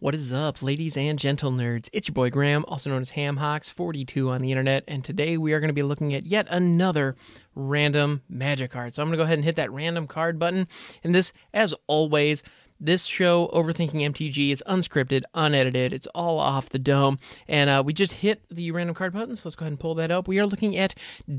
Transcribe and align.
What 0.00 0.14
is 0.14 0.32
up, 0.32 0.62
ladies 0.62 0.96
and 0.96 1.18
gentle 1.18 1.52
nerds? 1.52 1.90
It's 1.92 2.08
your 2.08 2.14
boy 2.14 2.30
Graham, 2.30 2.64
also 2.66 2.88
known 2.88 3.02
as 3.02 3.10
HamHocks42 3.10 4.30
on 4.30 4.40
the 4.40 4.50
internet, 4.50 4.82
and 4.88 5.04
today 5.04 5.36
we 5.36 5.52
are 5.52 5.60
going 5.60 5.68
to 5.68 5.74
be 5.74 5.82
looking 5.82 6.14
at 6.14 6.24
yet 6.24 6.46
another 6.48 7.16
random 7.54 8.22
magic 8.26 8.70
card. 8.70 8.94
So 8.94 9.02
I'm 9.02 9.08
going 9.08 9.18
to 9.18 9.22
go 9.22 9.24
ahead 9.24 9.36
and 9.36 9.44
hit 9.44 9.56
that 9.56 9.70
random 9.70 10.06
card 10.06 10.38
button. 10.38 10.68
And 11.04 11.14
this, 11.14 11.34
as 11.52 11.74
always, 11.86 12.42
this 12.80 13.04
show, 13.04 13.48
Overthinking 13.52 14.00
MTG, 14.10 14.50
is 14.50 14.64
unscripted, 14.66 15.24
unedited. 15.34 15.92
It's 15.92 16.06
all 16.14 16.38
off 16.38 16.70
the 16.70 16.78
dome. 16.78 17.18
And 17.46 17.68
uh, 17.68 17.82
we 17.84 17.92
just 17.92 18.14
hit 18.14 18.42
the 18.50 18.70
random 18.70 18.94
card 18.94 19.12
button, 19.12 19.36
so 19.36 19.50
let's 19.50 19.54
go 19.54 19.64
ahead 19.64 19.72
and 19.72 19.80
pull 19.80 19.96
that 19.96 20.10
up. 20.10 20.26
We 20.26 20.38
are 20.38 20.46
looking 20.46 20.78
at 20.78 20.94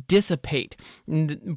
Dissipate. 0.08 0.76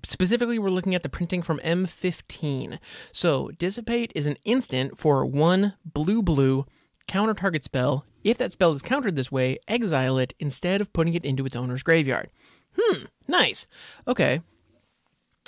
Specifically, 0.05 0.59
we're 0.59 0.71
looking 0.71 0.95
at 0.95 1.02
the 1.02 1.11
printing 1.11 1.43
from 1.43 1.59
M15. 1.59 2.79
So, 3.12 3.50
Dissipate 3.59 4.11
is 4.14 4.25
an 4.25 4.39
instant 4.46 4.96
for 4.96 5.27
one 5.27 5.75
blue 5.84 6.23
blue 6.23 6.64
counter 7.07 7.34
target 7.34 7.64
spell. 7.64 8.04
If 8.22 8.39
that 8.39 8.53
spell 8.53 8.72
is 8.72 8.82
countered 8.82 9.17
this 9.17 9.31
way, 9.31 9.58
exile 9.68 10.18
it 10.18 10.35
instead 10.39 10.81
of 10.81 10.93
putting 10.93 11.14
it 11.14 11.25
into 11.25 11.44
its 11.44 11.57
owner's 11.57 11.82
graveyard. 11.82 12.30
Hmm, 12.79 13.04
nice. 13.29 13.67
Okay. 14.07 14.40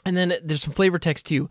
And 0.04 0.16
then 0.16 0.34
there's 0.42 0.62
some 0.62 0.72
flavor 0.72 0.98
text 0.98 1.26
too. 1.26 1.48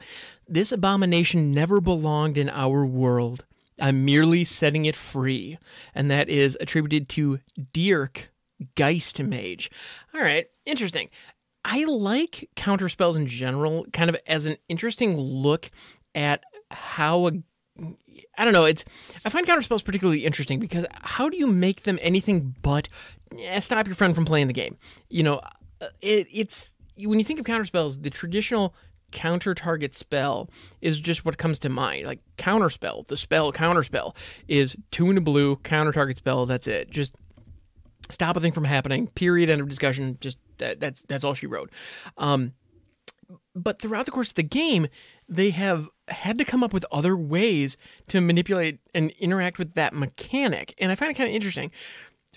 This 0.48 0.72
abomination 0.72 1.52
never 1.52 1.82
belonged 1.82 2.38
in 2.38 2.50
our 2.50 2.86
world. 2.86 3.46
I'm 3.82 4.06
merely 4.06 4.46
setting 4.46 4.86
it 4.86 4.96
free. 4.96 5.58
And 5.94 6.10
that 6.10 6.30
is 6.30 6.58
attributed 6.62 7.10
to 7.10 7.40
Dierk 7.74 8.26
Geist 8.76 9.22
Mage. 9.22 9.70
All 10.14 10.22
right, 10.22 10.48
interesting. 10.66 11.10
I 11.66 11.84
like 11.86 12.50
counter 12.56 12.88
spells 12.88 13.18
in 13.18 13.28
general, 13.28 13.86
kind 13.92 14.10
of 14.10 14.16
as 14.28 14.46
an 14.46 14.58
interesting 14.70 15.18
look 15.18 15.72
at 16.14 16.44
how 16.72 17.28
a 17.28 17.32
I 18.38 18.44
don't 18.44 18.54
know. 18.54 18.66
It's 18.66 18.84
I 19.26 19.30
find 19.30 19.46
counterspells 19.48 19.84
particularly 19.84 20.26
interesting 20.26 20.60
because 20.60 20.86
how 21.02 21.30
do 21.30 21.38
you 21.38 21.48
make 21.48 21.84
them 21.84 22.00
anything 22.02 22.56
but 22.62 22.90
eh, 23.40 23.60
stop 23.60 23.88
your 23.88 23.96
friend 23.96 24.16
from 24.16 24.26
playing 24.26 24.48
the 24.48 24.54
game? 24.54 24.78
You 25.10 25.24
know, 25.24 25.42
uh, 25.82 25.88
it, 26.02 26.28
it's 26.32 26.74
when 26.98 27.20
you 27.20 27.26
think 27.26 27.40
of 27.40 27.46
counterspells, 27.46 28.02
the 28.02 28.10
traditional 28.10 28.76
counter 29.12 29.54
target 29.54 29.96
spell 29.96 30.50
is 30.82 31.00
just 31.00 31.26
what 31.26 31.38
comes 31.38 31.60
to 31.60 31.70
mind. 31.70 32.06
Like 32.06 32.20
counterspell, 32.38 33.08
the 33.08 33.18
spell 33.18 33.52
counterspell 33.52 34.16
is 34.48 34.76
two 34.92 35.10
in 35.10 35.18
a 35.18 35.22
blue 35.22 35.56
counter 35.58 35.92
target 35.92 36.18
spell. 36.18 36.46
That's 36.46 36.68
it. 36.68 36.90
Just 36.90 37.16
stop 38.12 38.36
a 38.36 38.40
thing 38.40 38.52
from 38.52 38.66
happening. 38.66 39.08
Period. 39.08 39.50
End 39.50 39.62
of 39.62 39.70
discussion. 39.70 40.18
Just 40.20 40.38
that, 40.58 40.80
that's 40.80 41.04
that's 41.04 41.24
all 41.24 41.34
she 41.34 41.48
wrote. 41.48 41.72
Um, 42.18 42.54
but 43.56 43.82
throughout 43.82 44.06
the 44.06 44.12
course 44.12 44.30
of 44.30 44.36
the 44.36 44.44
game, 44.44 44.88
they 45.28 45.50
have 45.52 45.90
had 46.10 46.38
to 46.38 46.46
come 46.46 46.64
up 46.64 46.74
with 46.74 46.86
other 46.92 47.16
ways 47.16 47.78
to 48.08 48.22
manipulate 48.22 48.80
and 48.94 49.12
interact 49.12 49.58
with 49.58 49.74
that 49.74 49.94
mechanic. 49.94 50.76
And 50.78 50.92
I 50.92 50.96
find 50.96 51.10
it 51.10 51.16
kind 51.16 51.30
of 51.30 51.36
interesting. 51.36 51.72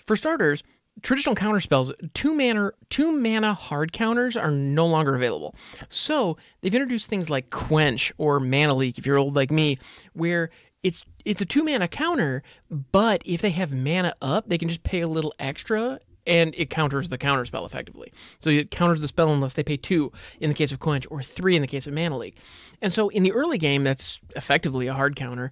For 0.05 0.15
starters, 0.15 0.63
traditional 1.01 1.35
counter 1.35 1.59
spells, 1.59 1.91
two 2.13 2.33
mana 2.33 2.71
two 2.89 3.11
mana 3.11 3.53
hard 3.53 3.91
counters 3.91 4.35
are 4.37 4.51
no 4.51 4.87
longer 4.87 5.13
available. 5.13 5.55
So 5.89 6.37
they've 6.61 6.73
introduced 6.73 7.07
things 7.07 7.29
like 7.29 7.49
Quench 7.49 8.11
or 8.17 8.39
Mana 8.39 8.73
Leak, 8.73 8.97
if 8.97 9.05
you're 9.05 9.17
old 9.17 9.35
like 9.35 9.51
me, 9.51 9.77
where 10.13 10.49
it's 10.83 11.03
it's 11.25 11.41
a 11.41 11.45
two 11.45 11.63
mana 11.63 11.87
counter, 11.87 12.41
but 12.69 13.21
if 13.25 13.41
they 13.41 13.51
have 13.51 13.73
mana 13.73 14.15
up, 14.21 14.47
they 14.47 14.57
can 14.57 14.69
just 14.69 14.83
pay 14.83 15.01
a 15.01 15.07
little 15.07 15.33
extra 15.37 15.99
and 16.29 16.53
it 16.55 16.69
counters 16.69 17.09
the 17.09 17.17
counter 17.17 17.43
spell 17.45 17.65
effectively. 17.65 18.13
So 18.39 18.49
it 18.49 18.71
counters 18.71 19.01
the 19.01 19.07
spell 19.07 19.33
unless 19.33 19.55
they 19.55 19.63
pay 19.63 19.75
two 19.75 20.13
in 20.39 20.49
the 20.49 20.53
case 20.53 20.71
of 20.71 20.79
Quench 20.79 21.07
or 21.09 21.21
three 21.21 21.55
in 21.55 21.61
the 21.61 21.67
case 21.67 21.87
of 21.87 21.93
Mana 21.93 22.17
Leak. 22.17 22.37
And 22.81 22.93
so 22.93 23.09
in 23.09 23.23
the 23.23 23.33
early 23.33 23.57
game, 23.57 23.83
that's 23.83 24.19
effectively 24.35 24.87
a 24.87 24.93
hard 24.93 25.15
counter, 25.15 25.51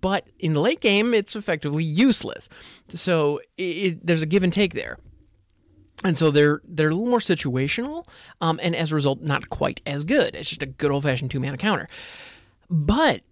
but 0.00 0.26
in 0.38 0.52
the 0.52 0.60
late 0.60 0.80
game, 0.80 1.14
it's 1.14 1.34
effectively 1.36 1.84
useless. 1.84 2.48
So 2.88 3.40
it, 3.56 3.62
it, 3.62 4.06
there's 4.06 4.22
a 4.22 4.26
give 4.26 4.42
and 4.42 4.52
take 4.52 4.74
there. 4.74 4.98
And 6.04 6.16
so 6.16 6.30
they're 6.30 6.60
they're 6.64 6.90
a 6.90 6.94
little 6.94 7.10
more 7.10 7.18
situational, 7.18 8.06
um, 8.40 8.60
and 8.62 8.76
as 8.76 8.92
a 8.92 8.94
result, 8.94 9.20
not 9.20 9.50
quite 9.50 9.80
as 9.84 10.04
good. 10.04 10.36
It's 10.36 10.48
just 10.48 10.62
a 10.62 10.66
good 10.66 10.92
old 10.92 11.02
fashioned 11.02 11.32
two 11.32 11.40
mana 11.40 11.56
counter. 11.56 11.88
But 12.70 13.22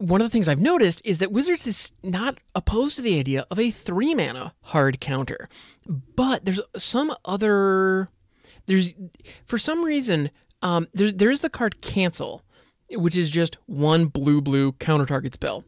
one 0.00 0.22
of 0.22 0.24
the 0.24 0.30
things 0.30 0.48
I've 0.48 0.60
noticed 0.60 1.02
is 1.04 1.18
that 1.18 1.30
Wizards 1.30 1.66
is 1.66 1.92
not 2.02 2.38
opposed 2.54 2.96
to 2.96 3.02
the 3.02 3.18
idea 3.18 3.46
of 3.50 3.58
a 3.58 3.70
three 3.70 4.14
mana 4.14 4.54
hard 4.62 4.98
counter, 4.98 5.48
but 5.86 6.44
there's 6.44 6.60
some 6.76 7.14
other 7.26 8.08
there's 8.64 8.94
for 9.44 9.58
some 9.58 9.84
reason 9.84 10.30
um, 10.62 10.88
there 10.94 11.12
there 11.12 11.30
is 11.30 11.42
the 11.42 11.50
card 11.50 11.82
cancel, 11.82 12.42
which 12.92 13.14
is 13.14 13.28
just 13.28 13.58
one 13.66 14.06
blue 14.06 14.40
blue 14.40 14.72
counter 14.72 15.04
target 15.04 15.34
spell. 15.34 15.64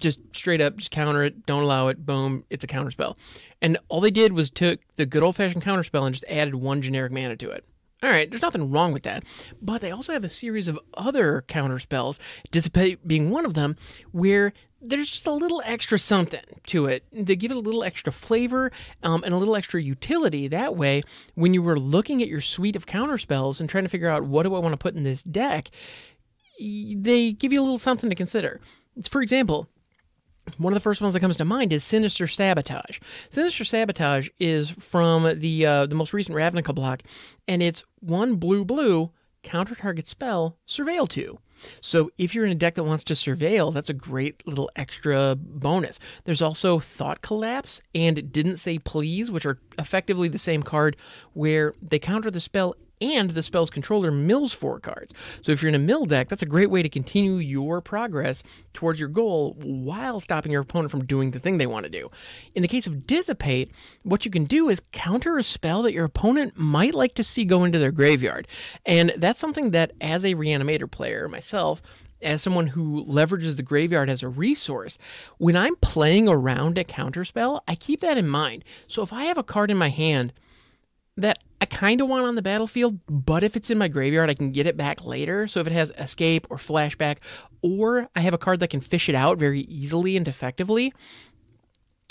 Just 0.00 0.20
straight 0.34 0.60
up, 0.60 0.76
just 0.76 0.90
counter 0.90 1.22
it, 1.22 1.46
don't 1.46 1.62
allow 1.62 1.86
it, 1.86 2.04
boom, 2.04 2.44
it's 2.50 2.64
a 2.64 2.66
counter 2.66 2.90
spell. 2.90 3.16
And 3.60 3.78
all 3.88 4.00
they 4.00 4.10
did 4.10 4.32
was 4.32 4.50
took 4.50 4.80
the 4.96 5.06
good 5.06 5.22
old 5.22 5.36
fashioned 5.36 5.62
counter 5.62 5.84
spell 5.84 6.04
and 6.04 6.12
just 6.12 6.24
added 6.28 6.56
one 6.56 6.82
generic 6.82 7.12
mana 7.12 7.36
to 7.36 7.50
it. 7.50 7.64
All 8.02 8.10
right, 8.10 8.28
there's 8.28 8.42
nothing 8.42 8.70
wrong 8.70 8.92
with 8.92 9.04
that. 9.04 9.22
But 9.60 9.80
they 9.80 9.92
also 9.92 10.12
have 10.12 10.24
a 10.24 10.28
series 10.28 10.66
of 10.66 10.78
other 10.94 11.44
counter 11.46 11.78
spells, 11.78 12.18
Dissipate 12.50 13.06
being 13.06 13.30
one 13.30 13.46
of 13.46 13.54
them, 13.54 13.76
where 14.10 14.52
there's 14.80 15.08
just 15.08 15.26
a 15.26 15.32
little 15.32 15.62
extra 15.64 15.98
something 15.98 16.42
to 16.66 16.86
it. 16.86 17.04
They 17.12 17.36
give 17.36 17.52
it 17.52 17.56
a 17.56 17.60
little 17.60 17.84
extra 17.84 18.12
flavor 18.12 18.72
um, 19.04 19.22
and 19.24 19.32
a 19.32 19.36
little 19.36 19.54
extra 19.54 19.80
utility. 19.80 20.48
That 20.48 20.76
way, 20.76 21.02
when 21.34 21.54
you 21.54 21.62
were 21.62 21.78
looking 21.78 22.20
at 22.20 22.28
your 22.28 22.40
suite 22.40 22.74
of 22.74 22.86
counter 22.86 23.18
spells 23.18 23.60
and 23.60 23.70
trying 23.70 23.84
to 23.84 23.90
figure 23.90 24.08
out 24.08 24.24
what 24.24 24.42
do 24.42 24.54
I 24.56 24.58
want 24.58 24.72
to 24.72 24.76
put 24.78 24.94
in 24.94 25.04
this 25.04 25.22
deck, 25.22 25.70
they 26.58 27.32
give 27.32 27.52
you 27.52 27.60
a 27.60 27.62
little 27.62 27.78
something 27.78 28.10
to 28.10 28.16
consider. 28.16 28.60
For 29.08 29.22
example, 29.22 29.68
one 30.58 30.72
of 30.72 30.74
the 30.74 30.80
first 30.80 31.00
ones 31.00 31.14
that 31.14 31.20
comes 31.20 31.36
to 31.36 31.44
mind 31.44 31.72
is 31.72 31.84
Sinister 31.84 32.26
Sabotage. 32.26 32.98
Sinister 33.30 33.64
Sabotage 33.64 34.28
is 34.38 34.70
from 34.70 35.38
the 35.38 35.66
uh, 35.66 35.86
the 35.86 35.94
most 35.94 36.12
recent 36.12 36.36
Ravnica 36.36 36.74
block, 36.74 37.02
and 37.48 37.62
it's 37.62 37.84
one 38.00 38.36
blue 38.36 38.64
blue 38.64 39.10
counter 39.42 39.74
target 39.74 40.06
spell 40.06 40.56
Surveil 40.66 41.08
2. 41.08 41.38
So 41.80 42.10
if 42.18 42.34
you're 42.34 42.44
in 42.44 42.52
a 42.52 42.56
deck 42.56 42.74
that 42.74 42.84
wants 42.84 43.04
to 43.04 43.14
surveil, 43.14 43.72
that's 43.72 43.90
a 43.90 43.94
great 43.94 44.44
little 44.46 44.70
extra 44.76 45.36
bonus. 45.36 45.98
There's 46.24 46.42
also 46.42 46.80
Thought 46.80 47.22
Collapse 47.22 47.80
and 47.94 48.32
Didn't 48.32 48.56
Say 48.56 48.78
Please, 48.78 49.30
which 49.30 49.46
are 49.46 49.58
effectively 49.78 50.28
the 50.28 50.38
same 50.38 50.62
card 50.62 50.96
where 51.34 51.74
they 51.80 51.98
counter 51.98 52.30
the 52.30 52.40
spell 52.40 52.74
and 53.02 53.30
the 53.30 53.42
spell's 53.42 53.68
controller 53.68 54.10
mills 54.10 54.52
four 54.52 54.78
cards. 54.78 55.12
So 55.42 55.52
if 55.52 55.60
you're 55.60 55.68
in 55.68 55.74
a 55.74 55.78
mill 55.78 56.06
deck, 56.06 56.28
that's 56.28 56.42
a 56.42 56.46
great 56.46 56.70
way 56.70 56.82
to 56.82 56.88
continue 56.88 57.34
your 57.34 57.80
progress 57.80 58.42
towards 58.72 59.00
your 59.00 59.08
goal 59.08 59.54
while 59.60 60.20
stopping 60.20 60.52
your 60.52 60.62
opponent 60.62 60.90
from 60.90 61.04
doing 61.04 61.32
the 61.32 61.40
thing 61.40 61.58
they 61.58 61.66
want 61.66 61.84
to 61.84 61.90
do. 61.90 62.10
In 62.54 62.62
the 62.62 62.68
case 62.68 62.86
of 62.86 63.06
Dissipate, 63.06 63.72
what 64.04 64.24
you 64.24 64.30
can 64.30 64.44
do 64.44 64.68
is 64.68 64.80
counter 64.92 65.36
a 65.36 65.42
spell 65.42 65.82
that 65.82 65.92
your 65.92 66.04
opponent 66.04 66.56
might 66.56 66.94
like 66.94 67.14
to 67.14 67.24
see 67.24 67.44
go 67.44 67.64
into 67.64 67.78
their 67.78 67.92
graveyard. 67.92 68.46
And 68.86 69.12
that's 69.16 69.40
something 69.40 69.72
that, 69.72 69.92
as 70.00 70.24
a 70.24 70.34
reanimator 70.34 70.90
player 70.90 71.28
myself, 71.28 71.82
as 72.22 72.40
someone 72.40 72.68
who 72.68 73.04
leverages 73.06 73.56
the 73.56 73.62
graveyard 73.62 74.08
as 74.08 74.22
a 74.22 74.28
resource, 74.28 74.96
when 75.38 75.56
I'm 75.56 75.74
playing 75.76 76.28
around 76.28 76.78
a 76.78 76.84
counterspell, 76.84 77.60
I 77.66 77.74
keep 77.74 78.00
that 78.00 78.16
in 78.16 78.28
mind. 78.28 78.64
So 78.86 79.02
if 79.02 79.12
I 79.12 79.24
have 79.24 79.38
a 79.38 79.42
card 79.42 79.72
in 79.72 79.76
my 79.76 79.88
hand 79.88 80.32
that 81.16 81.38
I 81.62 81.64
kind 81.64 82.00
of 82.00 82.08
want 82.08 82.26
on 82.26 82.34
the 82.34 82.42
battlefield, 82.42 82.98
but 83.08 83.44
if 83.44 83.54
it's 83.54 83.70
in 83.70 83.78
my 83.78 83.86
graveyard, 83.86 84.28
I 84.28 84.34
can 84.34 84.50
get 84.50 84.66
it 84.66 84.76
back 84.76 85.04
later. 85.04 85.46
So 85.46 85.60
if 85.60 85.68
it 85.68 85.72
has 85.72 85.90
escape 85.90 86.48
or 86.50 86.56
flashback, 86.56 87.18
or 87.62 88.08
I 88.16 88.20
have 88.20 88.34
a 88.34 88.38
card 88.38 88.58
that 88.58 88.70
can 88.70 88.80
fish 88.80 89.08
it 89.08 89.14
out 89.14 89.38
very 89.38 89.60
easily 89.60 90.16
and 90.16 90.26
effectively, 90.26 90.92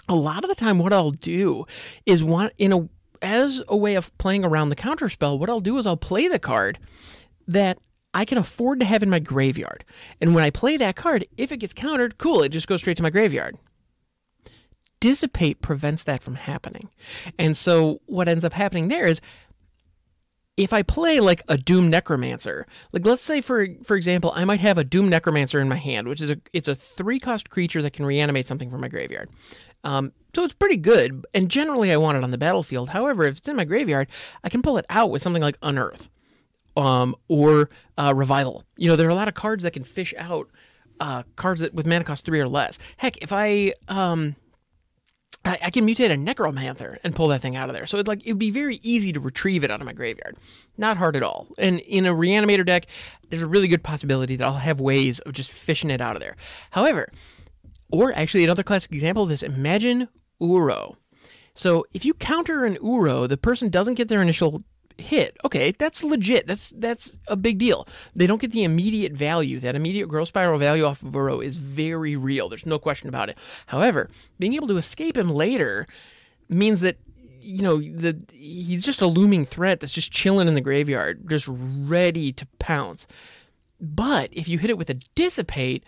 a 0.08 0.16
lot 0.16 0.46
of 0.46 0.50
the 0.50 0.56
time, 0.56 0.80
what 0.80 0.94
I'll 0.94 1.12
do 1.12 1.66
is 2.06 2.24
want 2.24 2.54
in 2.58 2.72
a 2.72 2.88
as 3.22 3.62
a 3.68 3.76
way 3.76 3.96
of 3.96 4.18
playing 4.18 4.46
around 4.46 4.70
the 4.70 4.76
counterspell. 4.78 5.38
What 5.38 5.50
I'll 5.50 5.60
do 5.60 5.78
is 5.78 5.86
I'll 5.86 5.98
play 5.98 6.30
the 6.30 6.40
card 6.40 6.80
that 7.46 7.78
I 8.14 8.24
can 8.24 8.38
afford 8.38 8.80
to 8.80 8.86
have 8.86 9.04
in 9.04 9.10
my 9.10 9.20
graveyard, 9.20 9.84
and 10.22 10.34
when 10.34 10.46
I 10.46 10.50
play 10.50 10.78
that 10.78 10.96
card, 10.96 11.28
if 11.36 11.52
it 11.52 11.58
gets 11.58 11.74
countered, 11.74 12.18
cool, 12.18 12.42
it 12.42 12.50
just 12.50 12.68
goes 12.68 12.80
straight 12.80 12.96
to 12.98 13.04
my 13.04 13.10
graveyard 13.10 13.58
dissipate 15.02 15.62
prevents 15.62 16.04
that 16.04 16.24
from 16.24 16.36
happening. 16.36 16.90
And 17.38 17.58
so 17.58 18.00
what 18.06 18.30
ends 18.30 18.46
up 18.46 18.54
happening 18.54 18.88
there 18.88 19.06
is 19.06 19.20
if 20.56 20.74
I 20.74 20.84
play 20.84 21.20
like 21.20 21.42
a 21.48 21.58
Doom 21.58 21.90
Necromancer, 21.90 22.68
like 22.92 23.06
let's 23.06 23.24
say 23.24 23.42
for 23.42 23.68
for 23.84 23.98
example, 23.98 24.32
I 24.36 24.46
might 24.46 24.60
have 24.60 24.78
a 24.78 24.84
Doom 24.84 25.10
Necromancer 25.10 25.60
in 25.60 25.68
my 25.68 25.76
hand, 25.76 26.08
which 26.08 26.22
is 26.22 26.30
a 26.30 26.38
it's 26.54 26.68
a 26.68 26.76
three 26.76 27.20
cost 27.20 27.50
creature 27.50 27.82
that 27.82 27.94
can 27.94 28.06
reanimate 28.06 28.46
something 28.46 28.70
from 28.70 28.82
my 28.82 28.88
graveyard. 28.88 29.30
Um, 29.84 30.14
so 30.36 30.44
it's 30.44 30.54
pretty 30.54 30.78
good, 30.78 31.26
and 31.34 31.50
generally 31.50 31.92
I 31.92 31.98
want 31.98 32.18
it 32.18 32.24
on 32.24 32.32
the 32.32 32.38
battlefield. 32.38 32.90
However, 32.90 33.24
if 33.26 33.40
it's 33.40 33.48
in 33.48 33.56
my 33.56 33.66
graveyard, 33.66 34.08
I 34.44 34.50
can 34.50 34.62
pull 34.62 34.78
it 34.78 34.86
out 34.90 35.10
with 35.10 35.22
something 35.22 35.42
like 35.42 35.58
Unearth, 35.64 36.10
um, 36.78 37.16
or 37.28 37.70
uh, 37.98 38.14
Revival. 38.16 38.64
You 38.78 38.90
know, 38.90 38.96
there 38.96 39.08
are 39.08 39.12
a 39.12 39.16
lot 39.16 39.28
of 39.28 39.34
cards 39.34 39.64
that 39.64 39.72
can 39.74 39.84
fish 39.84 40.14
out 40.18 40.50
uh, 41.00 41.24
cards 41.36 41.62
that 41.62 41.74
with 41.74 41.88
mana 41.88 42.04
cost 42.04 42.24
three 42.24 42.40
or 42.40 42.48
less. 42.48 42.78
Heck, 42.98 43.18
if 43.18 43.34
I 43.34 43.74
um, 43.88 44.36
I, 45.44 45.58
I, 45.64 45.70
can 45.72 45.88
mutate 45.88 46.12
a 46.12 46.18
necromancer 46.18 47.00
and 47.04 47.16
pull 47.16 47.28
that 47.30 47.42
thing 47.42 47.56
out 47.56 47.70
of 47.70 47.76
there. 47.76 47.86
So 47.86 47.98
it 47.98 48.08
like 48.08 48.22
it'd 48.24 48.38
be 48.38 48.52
very 48.52 48.80
easy 48.84 49.12
to 49.14 49.20
retrieve 49.20 49.64
it 49.64 49.72
out 49.72 49.82
of 49.82 49.86
my 49.86 49.94
graveyard. 49.94 50.38
Not 50.78 50.98
hard 50.98 51.16
at 51.16 51.24
all. 51.24 51.48
And 51.58 51.80
in 51.80 52.06
a 52.06 52.14
reanimator 52.14 52.66
deck, 52.66 52.86
there's 53.30 53.42
a 53.42 53.48
really 53.48 53.68
good 53.68 53.84
possibility 53.84 54.36
that 54.36 54.46
I'll 54.46 54.54
have 54.54 54.80
ways 54.80 55.20
of 55.20 55.34
just 55.34 55.52
fishing 55.52 55.90
it 55.90 56.02
out 56.02 56.16
of 56.16 56.22
there. 56.22 56.36
However, 56.72 57.12
Or 57.92 58.14
actually, 58.16 58.44
another 58.44 58.64
classic 58.64 58.92
example 58.92 59.24
of 59.24 59.30
this 59.30 59.44
imagine 59.44 60.08
Uro. 60.40 60.96
So 61.54 61.86
if 61.94 62.06
you 62.06 62.14
counter 62.14 62.66
an 62.66 62.78
Uro, 62.78 63.28
the 63.28 63.38
person 63.38 63.70
doesn't 63.70 63.96
get 63.96 64.08
their 64.08 64.22
initial 64.22 64.64
hit. 65.02 65.38
Okay, 65.44 65.72
that's 65.72 66.04
legit. 66.04 66.48
That's 66.48 66.72
that's 66.78 67.14
a 67.28 67.36
big 67.36 67.58
deal. 67.58 67.88
They 68.16 68.28
don't 68.28 68.42
get 68.42 68.52
the 68.52 68.64
immediate 68.64 69.14
value. 69.14 69.60
That 69.60 69.76
immediate 69.76 70.08
growth 70.08 70.30
spiral 70.30 70.58
value 70.60 70.84
off 70.86 71.04
of 71.04 71.14
Uro 71.14 71.44
is 71.44 71.58
very 71.58 72.16
real. 72.16 72.50
There's 72.50 72.66
no 72.66 72.80
question 72.80 73.10
about 73.10 73.30
it. 73.30 73.38
However, 73.68 74.10
being 74.40 74.54
able 74.54 74.68
to 74.68 74.78
escape 74.78 75.18
him 75.18 75.30
later 75.30 75.86
means 76.50 76.82
that 76.82 76.98
you 77.42 77.62
know 77.62 77.78
the 77.78 78.22
he's 78.32 78.84
just 78.84 79.02
a 79.02 79.08
looming 79.08 79.46
threat 79.46 79.80
that's 79.80 79.94
just 79.94 80.12
chilling 80.12 80.48
in 80.48 80.54
the 80.54 80.62
graveyard, 80.62 81.28
just 81.30 81.48
ready 81.50 82.32
to 82.34 82.46
pounce. 82.60 83.08
But 83.80 84.30
if 84.32 84.48
you 84.48 84.58
hit 84.58 84.70
it 84.70 84.78
with 84.78 84.90
a 84.90 84.96
dissipate, 85.16 85.84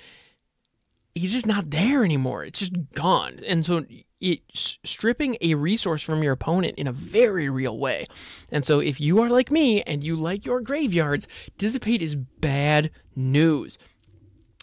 he's 1.13 1.31
just 1.33 1.45
not 1.45 1.69
there 1.69 2.03
anymore. 2.03 2.43
It's 2.43 2.59
just 2.59 2.73
gone. 2.93 3.39
And 3.45 3.65
so 3.65 3.85
it's 4.23 4.79
stripping 4.85 5.37
a 5.41 5.55
resource 5.55 6.01
from 6.01 6.23
your 6.23 6.31
opponent 6.31 6.75
in 6.77 6.87
a 6.87 6.93
very 6.93 7.49
real 7.49 7.77
way. 7.77 8.05
And 8.51 8.63
so 8.63 8.79
if 8.79 9.01
you 9.01 9.21
are 9.21 9.29
like 9.29 9.51
me 9.51 9.81
and 9.83 10.03
you 10.03 10.15
like 10.15 10.45
your 10.45 10.61
graveyards, 10.61 11.27
dissipate 11.57 12.01
is 12.01 12.15
bad 12.15 12.89
news. 13.15 13.77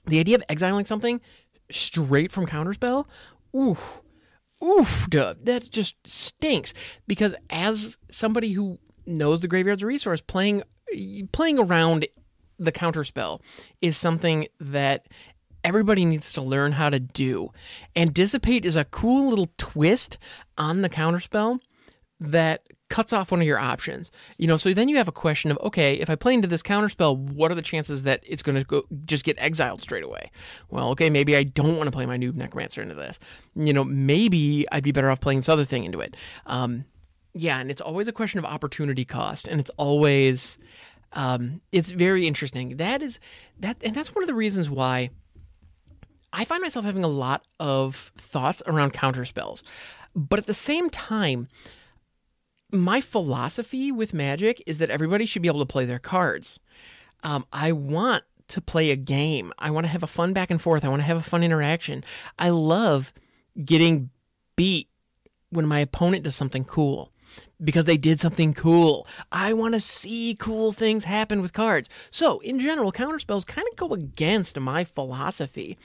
The 0.07 0.19
idea 0.19 0.37
of 0.37 0.43
exiling 0.49 0.87
something 0.87 1.21
straight 1.71 2.33
from 2.33 2.47
counterspell, 2.47 3.07
oof, 3.55 4.01
oof, 4.65 5.07
duh, 5.11 5.35
that 5.45 5.71
just 5.71 5.97
stinks. 6.07 6.73
Because 7.07 7.35
as 7.51 7.99
somebody 8.11 8.53
who 8.53 8.79
knows 9.07 9.43
the 9.43 9.49
graveyard's 9.49 9.83
a 9.83 9.87
resource, 9.87 10.23
playing 10.23 10.63
playing 11.33 11.59
around 11.59 12.07
the 12.59 12.73
counterspell 12.73 13.41
is 13.81 13.97
something 13.97 14.47
that 14.59 15.07
everybody 15.65 16.05
needs 16.05 16.33
to 16.35 16.43
learn 16.43 16.73
how 16.73 16.91
to 16.91 17.01
do. 17.01 17.51
And 17.95 18.13
Dissipate 18.13 18.65
is 18.65 18.77
a 18.77 18.85
cool 18.85 19.29
little 19.29 19.51
twist 19.59 20.19
on 20.59 20.83
the 20.83 20.89
counterspell 20.89 21.61
that 22.21 22.67
cuts 22.91 23.13
off 23.13 23.31
one 23.31 23.41
of 23.41 23.47
your 23.47 23.59
options. 23.59 24.11
You 24.37 24.47
know, 24.47 24.57
so 24.57 24.75
then 24.75 24.89
you 24.89 24.97
have 24.97 25.09
a 25.09 25.13
question 25.13 25.51
of 25.51 25.59
okay, 25.63 25.95
if 25.95 26.11
I 26.11 26.17
play 26.17 26.35
into 26.35 26.49
this 26.49 26.63
counterspell, 26.63 27.17
what 27.17 27.51
are 27.51 27.55
the 27.55 27.63
chances 27.63 28.03
that 28.03 28.23
it's 28.27 28.43
going 28.43 28.57
to 28.57 28.65
go 28.65 28.83
just 29.07 29.25
get 29.25 29.41
exiled 29.41 29.81
straight 29.81 30.05
away? 30.05 30.31
Well, 30.69 30.91
okay, 30.91 31.09
maybe 31.09 31.37
I 31.37 31.45
don't 31.45 31.77
want 31.77 31.87
to 31.87 31.93
play 31.93 32.05
my 32.05 32.19
noob 32.19 32.35
necromancer 32.35 32.83
into 32.83 32.95
this. 32.95 33.19
You 33.55 33.73
know, 33.73 33.85
maybe 33.85 34.67
I'd 34.71 34.85
be 34.85 34.93
better 34.93 35.11
off 35.11 35.21
playing 35.21 35.39
this 35.39 35.49
other 35.49 35.65
thing 35.65 35.85
into 35.85 36.01
it. 36.01 36.17
Um, 36.47 36.85
yeah, 37.33 37.59
and 37.61 37.71
it's 37.71 37.81
always 37.81 38.09
a 38.09 38.13
question 38.13 38.39
of 38.39 38.45
opportunity 38.45 39.05
cost, 39.05 39.47
and 39.47 39.61
it's 39.61 39.71
always 39.77 40.59
um, 41.13 41.61
it's 41.73 41.91
very 41.91 42.27
interesting. 42.27 42.77
That 42.77 43.03
is 43.03 43.21
that, 43.61 43.77
and 43.83 43.95
that's 43.95 44.15
one 44.15 44.23
of 44.23 44.29
the 44.29 44.35
reasons 44.35 44.69
why 44.69 45.11
I 46.33 46.45
find 46.45 46.63
myself 46.63 46.85
having 46.85 47.05
a 47.05 47.09
lot 47.09 47.45
of 47.59 48.13
thoughts 48.17 48.63
around 48.67 48.95
counterspells. 48.95 49.63
But 50.15 50.39
at 50.39 50.47
the 50.47 50.55
same 50.55 50.91
time, 50.91 51.49
my 52.73 53.01
philosophy 53.01 53.91
with 53.91 54.15
Magic 54.15 54.63
is 54.67 54.79
that 54.79 54.91
everybody 54.91 55.27
should 55.27 55.43
be 55.43 55.49
able 55.49 55.61
to 55.61 55.67
play 55.67 55.85
their 55.85 55.99
cards. 55.99 56.61
Um, 57.23 57.47
I 57.53 57.73
want 57.73 58.25
to 58.49 58.61
play 58.61 58.91
a 58.91 58.97
game. 58.97 59.53
I 59.59 59.71
want 59.71 59.85
to 59.85 59.91
have 59.91 60.03
a 60.03 60.09
fun 60.09 60.33
back 60.33 60.51
and 60.51 60.61
forth. 60.61 60.85
I 60.85 60.89
want 60.89 61.03
to 61.03 61.07
have 61.07 61.17
a 61.17 61.23
fun 61.23 61.43
interaction. 61.43 62.05
I 62.39 62.51
love 62.51 63.13
getting 63.65 64.11
beat 64.57 64.89
when 65.51 65.67
my 65.67 65.81
opponent 65.81 66.25
does 66.25 66.35
something 66.35 66.65
cool 66.65 67.13
because 67.63 67.85
they 67.85 67.97
did 67.97 68.21
something 68.21 68.55
cool. 68.55 69.07
I 69.31 69.53
want 69.53 69.75
to 69.75 69.81
see 69.81 70.37
cool 70.39 70.73
things 70.73 71.05
happen 71.05 71.41
with 71.41 71.53
cards. 71.53 71.89
So, 72.11 72.41
in 72.41 72.59
general, 72.61 72.93
counterspells 72.93 73.47
kind 73.47 73.67
of 73.71 73.77
go 73.77 73.95
against 73.95 74.59
my 74.59 74.85
philosophy. 74.85 75.79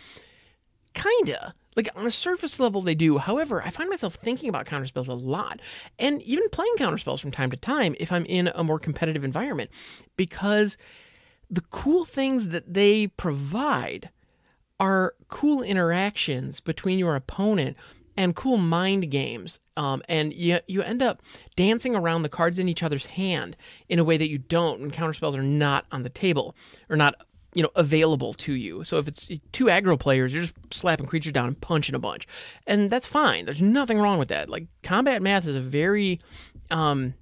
Kinda. 0.96 1.54
Like 1.76 1.90
on 1.96 2.08
a 2.08 2.12
surface 2.12 2.60
level, 2.60 2.82
they 2.82 2.96
do. 2.96 3.18
However, 3.18 3.62
I 3.62 3.70
find 3.70 3.90
myself 3.90 4.16
thinking 4.16 4.50
about 4.50 4.66
counterspells 4.66 5.10
a 5.10 5.14
lot 5.14 5.60
and 6.00 6.22
even 6.24 6.50
playing 6.50 6.76
counterspells 6.78 7.20
from 7.20 7.32
time 7.32 7.52
to 7.52 7.58
time 7.58 7.96
if 8.00 8.12
I'm 8.12 8.26
in 8.26 8.48
a 8.56 8.64
more 8.64 8.80
competitive 8.80 9.24
environment 9.24 9.70
because 10.16 10.78
the 11.50 11.62
cool 11.70 12.06
things 12.06 12.48
that 12.50 12.74
they 12.74 13.08
provide 13.08 14.10
are 14.80 15.16
cool 15.28 15.62
interactions 15.62 16.60
between 16.62 16.98
your 16.98 17.16
opponent 17.16 17.76
and 18.18 18.36
cool 18.36 18.58
mind 18.58 19.12
games. 19.12 19.60
Um, 19.76 20.02
and 20.08 20.34
you, 20.34 20.60
you 20.68 20.82
end 20.82 21.02
up 21.02 21.22
dancing 21.58 21.94
around 21.94 22.22
the 22.22 22.30
cards 22.30 22.58
in 22.58 22.70
each 22.70 22.84
other's 22.84 23.06
hand 23.06 23.58
in 23.90 24.00
a 24.00 24.04
way 24.06 24.16
that 24.16 24.30
you 24.30 24.38
don't 24.38 24.80
when 24.80 24.92
counterspells 24.92 25.36
are 25.36 25.44
not 25.44 25.86
on 25.92 26.04
the 26.04 26.10
table 26.10 26.56
or 26.90 26.96
not 26.96 27.16
you 27.56 27.64
know 27.64 27.72
available 27.76 28.34
to 28.36 28.54
you. 28.54 28.84
So 28.84 28.98
if 28.98 29.08
it's 29.08 29.28
two 29.52 29.66
aggro 29.66 30.00
players, 30.00 30.34
you're 30.34 30.44
just 30.44 30.54
slapping 30.72 31.08
creatures 31.08 31.34
down 31.34 31.48
and 31.48 31.60
punching 31.60 31.96
a 31.96 32.00
bunch, 32.00 32.28
and 32.68 32.92
that's 32.92 33.08
fine. 33.08 33.46
There's 33.46 33.62
nothing 33.62 33.98
wrong 33.98 34.20
with 34.20 34.28
that. 34.28 34.50
Like 34.50 34.68
combat 34.84 35.24
math 35.24 35.48
is 35.48 35.56
a 35.56 35.62
very 35.62 36.20
um, 36.70 37.16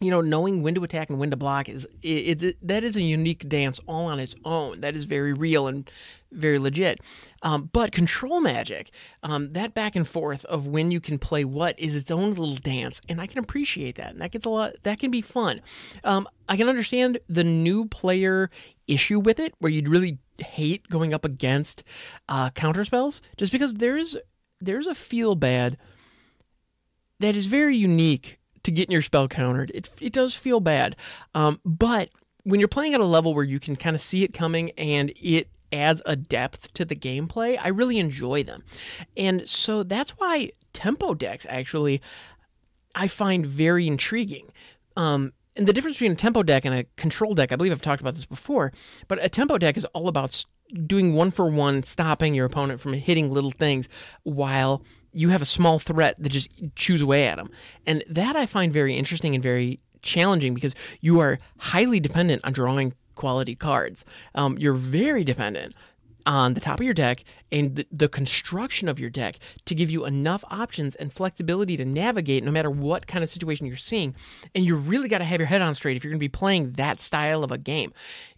you 0.00 0.10
know, 0.10 0.20
knowing 0.20 0.62
when 0.62 0.74
to 0.74 0.84
attack 0.84 1.10
and 1.10 1.18
when 1.18 1.30
to 1.30 1.36
block 1.36 1.68
is 1.68 1.86
it, 2.02 2.42
it, 2.42 2.68
that 2.68 2.84
is 2.84 2.96
a 2.96 3.02
unique 3.02 3.48
dance 3.48 3.80
all 3.86 4.06
on 4.06 4.20
its 4.20 4.36
own. 4.44 4.80
That 4.80 4.96
is 4.96 5.04
very 5.04 5.32
real 5.32 5.66
and 5.66 5.90
very 6.32 6.58
legit. 6.58 7.00
Um, 7.42 7.70
but 7.72 7.92
control 7.92 8.40
magic, 8.40 8.90
um, 9.22 9.52
that 9.52 9.74
back 9.74 9.96
and 9.96 10.06
forth 10.06 10.44
of 10.46 10.66
when 10.66 10.90
you 10.90 11.00
can 11.00 11.18
play 11.18 11.44
what 11.44 11.78
is 11.78 11.94
its 11.94 12.10
own 12.10 12.30
little 12.30 12.56
dance, 12.56 13.00
and 13.08 13.20
I 13.20 13.26
can 13.26 13.38
appreciate 13.38 13.96
that. 13.96 14.10
And 14.10 14.20
that 14.20 14.32
gets 14.32 14.46
a 14.46 14.50
lot. 14.50 14.74
That 14.82 14.98
can 14.98 15.10
be 15.10 15.20
fun. 15.20 15.60
Um, 16.04 16.28
I 16.48 16.56
can 16.56 16.68
understand 16.68 17.18
the 17.28 17.44
new 17.44 17.86
player 17.86 18.50
issue 18.86 19.20
with 19.20 19.38
it, 19.38 19.54
where 19.58 19.70
you'd 19.70 19.88
really 19.88 20.18
hate 20.38 20.88
going 20.88 21.12
up 21.12 21.24
against 21.24 21.84
uh, 22.28 22.50
counter 22.50 22.84
spells, 22.84 23.20
just 23.36 23.52
because 23.52 23.74
there 23.74 23.96
is 23.96 24.18
there's 24.60 24.86
a 24.86 24.94
feel 24.94 25.34
bad 25.34 25.76
that 27.20 27.36
is 27.36 27.46
very 27.46 27.76
unique 27.76 28.38
to 28.62 28.70
getting 28.70 28.92
your 28.92 29.02
spell 29.02 29.28
countered. 29.28 29.70
It, 29.74 29.90
it 30.00 30.12
does 30.12 30.34
feel 30.34 30.60
bad. 30.60 30.96
Um, 31.34 31.60
but 31.64 32.10
when 32.44 32.60
you're 32.60 32.68
playing 32.68 32.94
at 32.94 33.00
a 33.00 33.04
level 33.04 33.34
where 33.34 33.44
you 33.44 33.60
can 33.60 33.76
kind 33.76 33.96
of 33.96 34.02
see 34.02 34.24
it 34.24 34.32
coming 34.32 34.70
and 34.72 35.12
it 35.16 35.48
adds 35.72 36.02
a 36.06 36.16
depth 36.16 36.72
to 36.74 36.84
the 36.84 36.96
gameplay, 36.96 37.58
I 37.60 37.68
really 37.68 37.98
enjoy 37.98 38.42
them. 38.42 38.62
And 39.16 39.48
so 39.48 39.82
that's 39.82 40.12
why 40.12 40.52
tempo 40.72 41.14
decks 41.14 41.46
actually 41.48 42.00
I 42.94 43.08
find 43.08 43.46
very 43.46 43.86
intriguing. 43.86 44.50
Um, 44.96 45.32
and 45.56 45.66
the 45.66 45.72
difference 45.72 45.96
between 45.96 46.12
a 46.12 46.16
tempo 46.16 46.42
deck 46.42 46.64
and 46.64 46.74
a 46.74 46.84
control 46.96 47.34
deck, 47.34 47.52
I 47.52 47.56
believe 47.56 47.72
I've 47.72 47.82
talked 47.82 48.00
about 48.00 48.14
this 48.14 48.26
before, 48.26 48.72
but 49.08 49.22
a 49.22 49.28
tempo 49.28 49.58
deck 49.58 49.76
is 49.76 49.84
all 49.86 50.08
about 50.08 50.44
doing 50.86 51.14
one 51.14 51.30
for 51.30 51.48
one, 51.48 51.82
stopping 51.82 52.34
your 52.34 52.46
opponent 52.46 52.80
from 52.80 52.92
hitting 52.92 53.30
little 53.30 53.50
things 53.50 53.88
while 54.22 54.82
you 55.12 55.30
have 55.30 55.42
a 55.42 55.46
small 55.46 55.78
threat 55.78 56.16
that 56.18 56.28
just 56.28 56.48
chews 56.76 57.00
away 57.00 57.26
at 57.26 57.36
them. 57.36 57.50
And 57.86 58.04
that 58.08 58.36
I 58.36 58.46
find 58.46 58.72
very 58.72 58.94
interesting 58.94 59.34
and 59.34 59.42
very 59.42 59.80
challenging 60.02 60.54
because 60.54 60.74
you 61.00 61.20
are 61.20 61.38
highly 61.58 61.98
dependent 62.00 62.44
on 62.44 62.52
drawing 62.52 62.94
quality 63.18 63.54
cards. 63.54 64.06
Um, 64.34 64.56
you're 64.56 64.72
very 64.72 65.24
dependent 65.24 65.74
on 66.26 66.54
the 66.54 66.60
top 66.60 66.80
of 66.80 66.84
your 66.84 66.94
deck 66.94 67.24
and 67.52 67.76
the, 67.76 67.86
the, 67.90 68.08
construction 68.08 68.88
of 68.88 68.98
your 68.98 69.08
deck 69.08 69.38
to 69.64 69.74
give 69.74 69.90
you 69.90 70.04
enough 70.04 70.44
options 70.50 70.94
and 70.94 71.12
flexibility 71.12 71.76
to 71.76 71.84
navigate 71.84 72.44
no 72.44 72.50
matter 72.50 72.70
what 72.70 73.06
kind 73.06 73.24
of 73.24 73.30
situation 73.30 73.66
you're 73.66 73.76
seeing. 73.76 74.14
And 74.54 74.64
you 74.64 74.76
really 74.76 75.08
got 75.08 75.18
to 75.18 75.24
have 75.24 75.40
your 75.40 75.46
head 75.46 75.62
on 75.62 75.74
straight 75.74 75.96
if 75.96 76.04
you're 76.04 76.10
going 76.10 76.18
to 76.18 76.24
be 76.24 76.28
playing 76.28 76.72
that 76.72 77.00
style 77.00 77.44
of 77.44 77.50
a 77.50 77.58
game. 77.58 77.92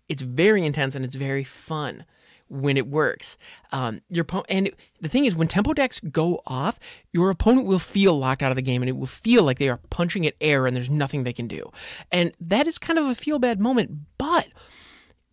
It's 0.08 0.22
very 0.22 0.64
intense 0.64 0.94
and 0.94 1.04
it's 1.04 1.14
very 1.14 1.44
fun 1.44 2.04
when 2.50 2.76
it 2.76 2.88
works. 2.88 3.38
Um, 3.73 4.02
your 4.11 4.26
and 4.49 4.71
the 5.00 5.09
thing 5.09 5.25
is, 5.25 5.35
when 5.35 5.49
tempo 5.49 5.73
decks 5.73 6.00
go 6.00 6.42
off, 6.47 6.78
your 7.12 7.30
opponent 7.30 7.66
will 7.66 7.78
feel 7.78 8.19
locked 8.19 8.42
out 8.42 8.50
of 8.50 8.57
the 8.57 8.62
game, 8.62 8.83
and 8.83 8.88
it 8.88 8.97
will 8.97 9.07
feel 9.07 9.45
like 9.45 9.59
they 9.59 9.69
are 9.69 9.80
punching 9.88 10.26
at 10.26 10.35
air, 10.40 10.66
and 10.66 10.76
there's 10.76 10.90
nothing 10.90 11.23
they 11.23 11.33
can 11.33 11.47
do. 11.47 11.71
And 12.11 12.33
that 12.40 12.66
is 12.66 12.78
kind 12.78 12.99
of 12.99 13.07
a 13.07 13.14
feel 13.14 13.38
bad 13.38 13.61
moment. 13.61 13.90
But 14.19 14.49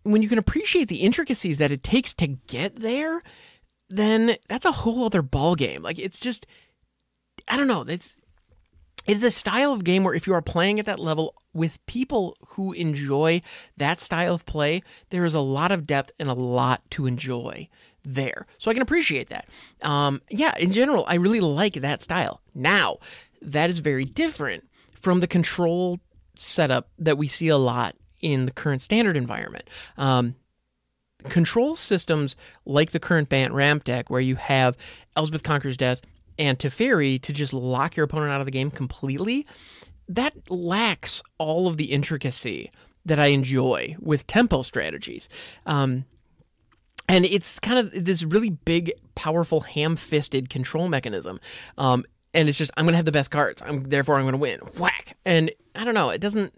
when 0.03 0.21
you 0.21 0.29
can 0.29 0.37
appreciate 0.37 0.87
the 0.87 0.97
intricacies 0.97 1.57
that 1.57 1.71
it 1.71 1.83
takes 1.83 2.13
to 2.15 2.27
get 2.27 2.77
there, 2.77 3.23
then 3.89 4.37
that's 4.47 4.65
a 4.65 4.71
whole 4.71 5.05
other 5.05 5.21
ball 5.21 5.55
game. 5.55 5.81
Like 5.81 5.99
it's 5.99 6.19
just, 6.19 6.45
I 7.47 7.57
don't 7.57 7.67
know. 7.67 7.81
It's 7.87 8.16
it's 9.07 9.23
a 9.23 9.31
style 9.31 9.71
of 9.71 9.83
game 9.83 10.03
where 10.03 10.13
if 10.13 10.27
you 10.27 10.33
are 10.33 10.41
playing 10.41 10.79
at 10.79 10.85
that 10.85 10.99
level 10.99 11.33
with 11.53 11.83
people 11.85 12.37
who 12.49 12.73
enjoy 12.73 13.41
that 13.77 13.99
style 13.99 14.33
of 14.33 14.45
play, 14.45 14.83
there 15.09 15.25
is 15.25 15.33
a 15.33 15.39
lot 15.39 15.71
of 15.71 15.87
depth 15.87 16.11
and 16.19 16.29
a 16.29 16.33
lot 16.33 16.81
to 16.91 17.07
enjoy 17.07 17.69
there. 18.03 18.45
So 18.57 18.69
I 18.69 18.73
can 18.73 18.83
appreciate 18.83 19.29
that. 19.29 19.47
Um, 19.81 20.21
yeah, 20.29 20.55
in 20.57 20.71
general, 20.71 21.05
I 21.07 21.15
really 21.15 21.39
like 21.39 21.75
that 21.75 22.03
style. 22.03 22.41
Now, 22.53 22.97
that 23.41 23.69
is 23.69 23.79
very 23.79 24.05
different 24.05 24.67
from 24.91 25.19
the 25.19 25.27
control 25.27 25.99
setup 26.35 26.89
that 26.99 27.17
we 27.17 27.27
see 27.27 27.47
a 27.47 27.57
lot 27.57 27.95
in 28.21 28.45
the 28.45 28.51
current 28.51 28.81
standard 28.81 29.17
environment. 29.17 29.69
Um, 29.97 30.35
control 31.29 31.75
systems 31.75 32.35
like 32.65 32.91
the 32.91 32.99
current 32.99 33.29
Bant 33.29 33.53
ramp 33.53 33.83
deck, 33.83 34.09
where 34.09 34.21
you 34.21 34.35
have 34.35 34.77
Elspeth 35.15 35.43
Conquers 35.43 35.77
Death, 35.77 36.01
and 36.39 36.57
Teferi 36.57 37.21
to 37.21 37.33
just 37.33 37.53
lock 37.53 37.95
your 37.95 38.03
opponent 38.05 38.31
out 38.31 38.39
of 38.39 38.45
the 38.45 38.51
game 38.51 38.71
completely, 38.71 39.45
that 40.09 40.33
lacks 40.49 41.21
all 41.37 41.67
of 41.67 41.77
the 41.77 41.85
intricacy 41.85 42.71
that 43.05 43.19
I 43.19 43.27
enjoy 43.27 43.95
with 43.99 44.27
tempo 44.27 44.61
strategies. 44.61 45.29
Um, 45.65 46.05
and 47.09 47.25
it's 47.25 47.59
kind 47.59 47.79
of 47.79 48.05
this 48.05 48.23
really 48.23 48.49
big, 48.49 48.91
powerful, 49.15 49.61
ham-fisted 49.61 50.49
control 50.49 50.89
mechanism. 50.89 51.39
Um, 51.77 52.05
and 52.33 52.49
it's 52.49 52.57
just 52.57 52.71
I'm 52.77 52.85
gonna 52.85 52.97
have 52.97 53.05
the 53.05 53.11
best 53.11 53.31
cards. 53.31 53.61
I'm 53.65 53.83
therefore 53.83 54.15
I'm 54.15 54.25
gonna 54.25 54.37
win. 54.37 54.59
Whack. 54.77 55.17
And 55.25 55.51
I 55.75 55.85
don't 55.85 55.93
know. 55.93 56.09
It 56.09 56.19
doesn't. 56.19 56.53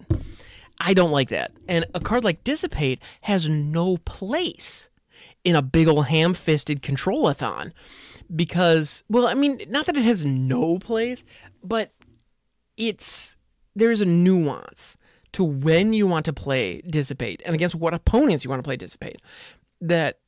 I 0.79 0.93
don't 0.93 1.11
like 1.11 1.29
that. 1.29 1.51
And 1.67 1.85
a 1.93 1.99
card 1.99 2.23
like 2.23 2.43
Dissipate 2.43 3.01
has 3.21 3.47
no 3.47 3.97
place 3.97 4.89
in 5.43 5.55
a 5.55 5.61
big 5.61 5.87
old 5.87 6.07
ham-fisted 6.07 6.81
control-a-thon 6.81 7.73
because 8.35 9.03
well, 9.09 9.27
I 9.27 9.33
mean, 9.33 9.61
not 9.69 9.85
that 9.87 9.97
it 9.97 10.03
has 10.03 10.23
no 10.23 10.79
place, 10.79 11.23
but 11.63 11.91
it's 12.77 13.37
there's 13.75 14.01
a 14.01 14.05
nuance 14.05 14.97
to 15.33 15.43
when 15.43 15.93
you 15.93 16.07
want 16.07 16.25
to 16.25 16.33
play 16.33 16.81
Dissipate 16.81 17.41
and 17.45 17.55
against 17.55 17.75
what 17.75 17.93
opponents 17.93 18.43
you 18.43 18.49
want 18.49 18.59
to 18.59 18.67
play 18.67 18.77
Dissipate 18.77 19.21
that 19.81 20.19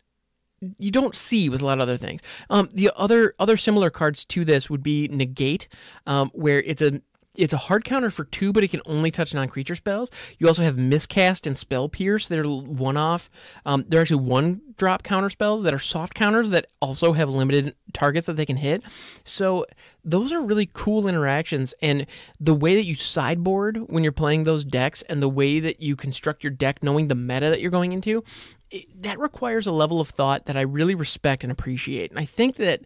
you 0.78 0.92
don't 0.92 1.16
see 1.16 1.50
with 1.50 1.62
a 1.62 1.66
lot 1.66 1.80
of 1.80 1.82
other 1.82 1.98
things. 1.98 2.22
Um, 2.50 2.70
the 2.74 2.92
other 2.96 3.34
other 3.40 3.58
similar 3.58 3.90
cards 3.90 4.26
to 4.26 4.46
this 4.46 4.70
would 4.70 4.84
be 4.84 5.08
negate, 5.08 5.68
um, 6.06 6.30
where 6.34 6.62
it's 6.62 6.82
a 6.82 7.02
it's 7.38 7.54
a 7.54 7.58
hard 7.58 7.86
counter 7.86 8.12
for 8.12 8.26
two, 8.26 8.52
but 8.52 8.64
it 8.64 8.72
can 8.72 8.82
only 8.86 9.10
touch 9.10 9.34
non-creature 9.34 9.76
spells. 9.76 10.12
You 10.38 10.48
also 10.48 10.64
have 10.64 10.78
miscast 10.78 11.48
and 11.48 11.56
spell 11.56 11.88
pierce 11.88 12.28
that 12.28 12.40
are 12.40 12.50
one-off. 12.50 13.30
Um, 13.66 13.86
they're 13.88 14.02
actually 14.02 14.26
one-drop 14.26 15.04
counter 15.04 15.30
spells 15.30 15.64
that 15.64 15.74
are 15.74 15.80
soft 15.80 16.14
counters 16.14 16.50
that 16.50 16.68
also 16.82 17.14
have 17.14 17.30
limited 17.30 17.76
targets 17.94 18.28
that 18.28 18.36
they 18.36 18.46
can 18.46 18.58
hit. 18.58 18.84
So 19.24 19.66
those 20.04 20.34
are 20.34 20.42
really 20.42 20.70
cool 20.74 21.08
interactions, 21.08 21.74
and 21.82 22.06
the 22.40 22.54
way 22.54 22.76
that 22.76 22.86
you 22.86 22.96
sideboard 22.96 23.78
when 23.88 24.04
you're 24.04 24.12
playing 24.12 24.44
those 24.44 24.66
decks, 24.66 25.02
and 25.04 25.22
the 25.22 25.30
way 25.30 25.62
that 25.62 25.82
you 25.82 25.96
construct 25.96 26.44
your 26.44 26.52
deck, 26.52 26.84
knowing 26.84 27.08
the 27.08 27.16
meta 27.16 27.50
that 27.50 27.62
you're 27.62 27.72
going 27.72 27.94
into, 27.94 28.24
it, 28.72 29.04
that 29.04 29.20
requires 29.20 29.68
a 29.68 29.72
level 29.72 30.02
of 30.02 30.10
thought 30.10 30.48
that 30.48 30.58
I 30.58 30.62
really 30.62 30.96
respect 30.96 31.44
and 31.44 31.52
appreciate. 31.52 32.12
And 32.12 32.20
I 32.20 32.26
think 32.26 32.58
that. 32.58 32.82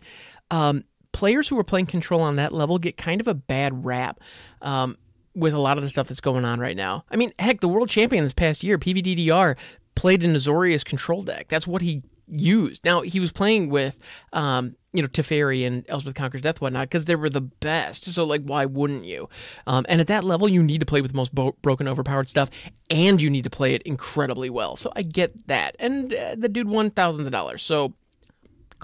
Um, 0.51 0.83
players 1.15 1.47
who 1.47 1.57
are 1.57 1.63
playing 1.63 1.85
control 1.85 2.19
on 2.19 2.35
that 2.35 2.53
level 2.53 2.77
get 2.77 2.97
kind 2.97 3.21
of 3.21 3.27
a 3.27 3.33
bad 3.33 3.85
rap 3.85 4.19
um, 4.61 4.97
with 5.33 5.53
a 5.53 5.57
lot 5.57 5.77
of 5.77 5.83
the 5.83 5.89
stuff 5.89 6.09
that's 6.09 6.19
going 6.19 6.43
on 6.43 6.59
right 6.59 6.75
now. 6.75 7.05
I 7.09 7.15
mean, 7.15 7.31
heck, 7.39 7.61
the 7.61 7.69
world 7.69 7.87
champion 7.87 8.25
this 8.25 8.33
past 8.33 8.65
year, 8.65 8.77
PVDDR, 8.77 9.55
played 9.95 10.25
an 10.25 10.33
Azorius 10.33 10.83
control 10.83 11.23
deck. 11.23 11.47
That's 11.47 11.65
what 11.65 11.81
he 11.81 12.03
used. 12.27 12.83
Now 12.83 12.99
he 13.01 13.21
was 13.21 13.31
playing 13.31 13.69
with, 13.69 13.97
um, 14.33 14.75
you 14.91 15.01
know, 15.01 15.07
Teferi 15.07 15.65
and 15.65 15.85
Elspeth 15.87 16.15
Conquers 16.15 16.41
Death, 16.41 16.59
whatnot, 16.59 16.89
because 16.89 17.05
they 17.05 17.15
were 17.15 17.29
the 17.29 17.39
best. 17.39 18.03
So 18.11 18.25
like, 18.25 18.41
why 18.41 18.65
wouldn't 18.65 19.05
you? 19.05 19.29
Um, 19.67 19.85
and 19.87 20.01
at 20.01 20.07
that 20.07 20.25
level, 20.25 20.49
you 20.49 20.61
need 20.61 20.81
to 20.81 20.85
play 20.85 20.99
with 20.99 21.11
the 21.11 21.17
most 21.17 21.33
bo- 21.33 21.55
broken, 21.61 21.87
overpowered 21.87 22.27
stuff, 22.27 22.49
and 22.89 23.21
you 23.21 23.29
need 23.29 23.45
to 23.45 23.49
play 23.49 23.73
it 23.73 23.83
incredibly 23.83 24.49
well. 24.49 24.75
So 24.75 24.91
I 24.97 25.03
get 25.03 25.47
that. 25.47 25.77
And 25.79 26.13
uh, 26.13 26.35
the 26.37 26.49
dude 26.49 26.67
won 26.67 26.91
thousands 26.91 27.25
of 27.25 27.31
dollars. 27.31 27.63
So 27.63 27.93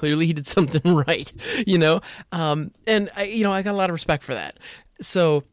clearly 0.02 0.26
he 0.26 0.34
did 0.34 0.48
something 0.58 0.96
right, 0.96 1.32
you 1.68 1.78
know? 1.78 2.02
Um, 2.32 2.72
and 2.88 3.10
I, 3.16 3.26
you 3.26 3.44
know, 3.44 3.54
I 3.54 3.62
got 3.62 3.76
a 3.76 3.78
lot 3.78 3.92
of 3.92 3.94
respect 3.94 4.24
for 4.24 4.34
that. 4.34 4.58
So, 5.00 5.44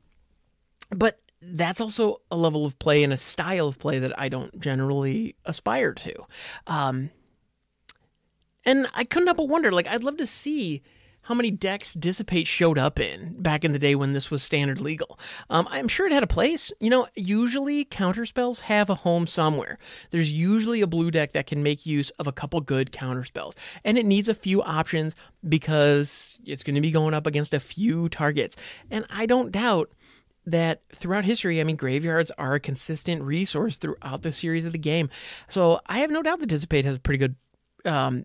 but 0.90 1.21
that's 1.43 1.83
also 1.83 2.23
a 2.31 2.37
level 2.37 2.64
of 2.64 2.78
play 2.78 3.05
and 3.05 3.12
a 3.12 3.19
style 3.19 3.69
of 3.69 3.78
play 3.78 3.99
that 3.99 4.19
I 4.19 4.31
don't 4.31 4.59
generally 4.59 5.37
aspire 5.45 5.93
to. 5.93 6.14
Um, 6.67 7.11
and 8.64 8.87
I 8.95 9.05
couldn't 9.05 9.26
help 9.26 9.37
but 9.37 9.49
wonder, 9.49 9.71
like, 9.71 9.87
I'd 9.87 10.02
love 10.02 10.17
to 10.17 10.26
see 10.26 10.83
how 11.29 11.35
many 11.35 11.51
decks 11.51 11.93
Dissipate 11.93 12.47
showed 12.47 12.79
up 12.79 12.99
in 12.99 13.35
back 13.43 13.63
in 13.63 13.73
the 13.73 13.79
day 13.79 13.95
when 13.95 14.15
this 14.15 14.31
was 14.31 14.43
standard 14.43 14.81
legal. 14.81 15.21
Um, 15.51 15.69
I'm 15.71 15.87
sure 15.87 16.07
it 16.07 16.13
had 16.13 16.23
a 16.23 16.27
place. 16.27 16.73
You 16.81 16.89
know, 16.89 17.07
usually 17.15 17.85
counterspells 17.85 18.61
have 18.61 18.89
a 18.89 18.95
home 18.95 19.27
somewhere. 19.27 19.79
There's 20.11 20.33
usually 20.33 20.81
a 20.81 20.87
blue 20.87 21.11
deck 21.11 21.33
that 21.33 21.47
can 21.47 21.63
make 21.63 21.85
use 21.85 22.09
of 22.13 22.27
a 22.27 22.33
couple 22.33 22.63
good 22.63 22.93
counterspells, 22.93 23.57
and 23.85 23.99
it 23.99 24.07
needs 24.07 24.27
a 24.29 24.35
few 24.35 24.63
options 24.63 25.15
because 25.47 26.39
it's 26.47 26.63
going 26.63 26.77
to 26.77 26.81
be 26.81 26.91
going 26.91 27.13
up 27.13 27.27
against 27.27 27.53
a 27.53 27.61
few 27.61 28.09
targets. 28.09 28.57
And 28.91 29.05
I 29.11 29.27
don't 29.27 29.53
doubt 29.53 29.93
that 30.47 30.81
throughout 30.95 31.27
history, 31.27 31.61
I 31.61 31.65
mean, 31.65 31.77
graveyards 31.77 32.31
are 32.39 32.55
a 32.55 32.61
consistent 32.61 33.21
resource 33.23 33.77
throughout 33.77 34.23
the 34.23 34.33
series 34.33 34.65
of 34.65 34.73
the 34.73 34.79
game. 34.79 35.11
So 35.47 35.79
I 35.85 35.99
have 35.99 36.11
no 36.11 36.23
doubt 36.23 36.41
that 36.41 36.47
Dissipate 36.47 36.87
has 36.87 36.97
a 36.97 37.01
pretty 37.01 37.19
good 37.19 37.37
um, 37.85 38.25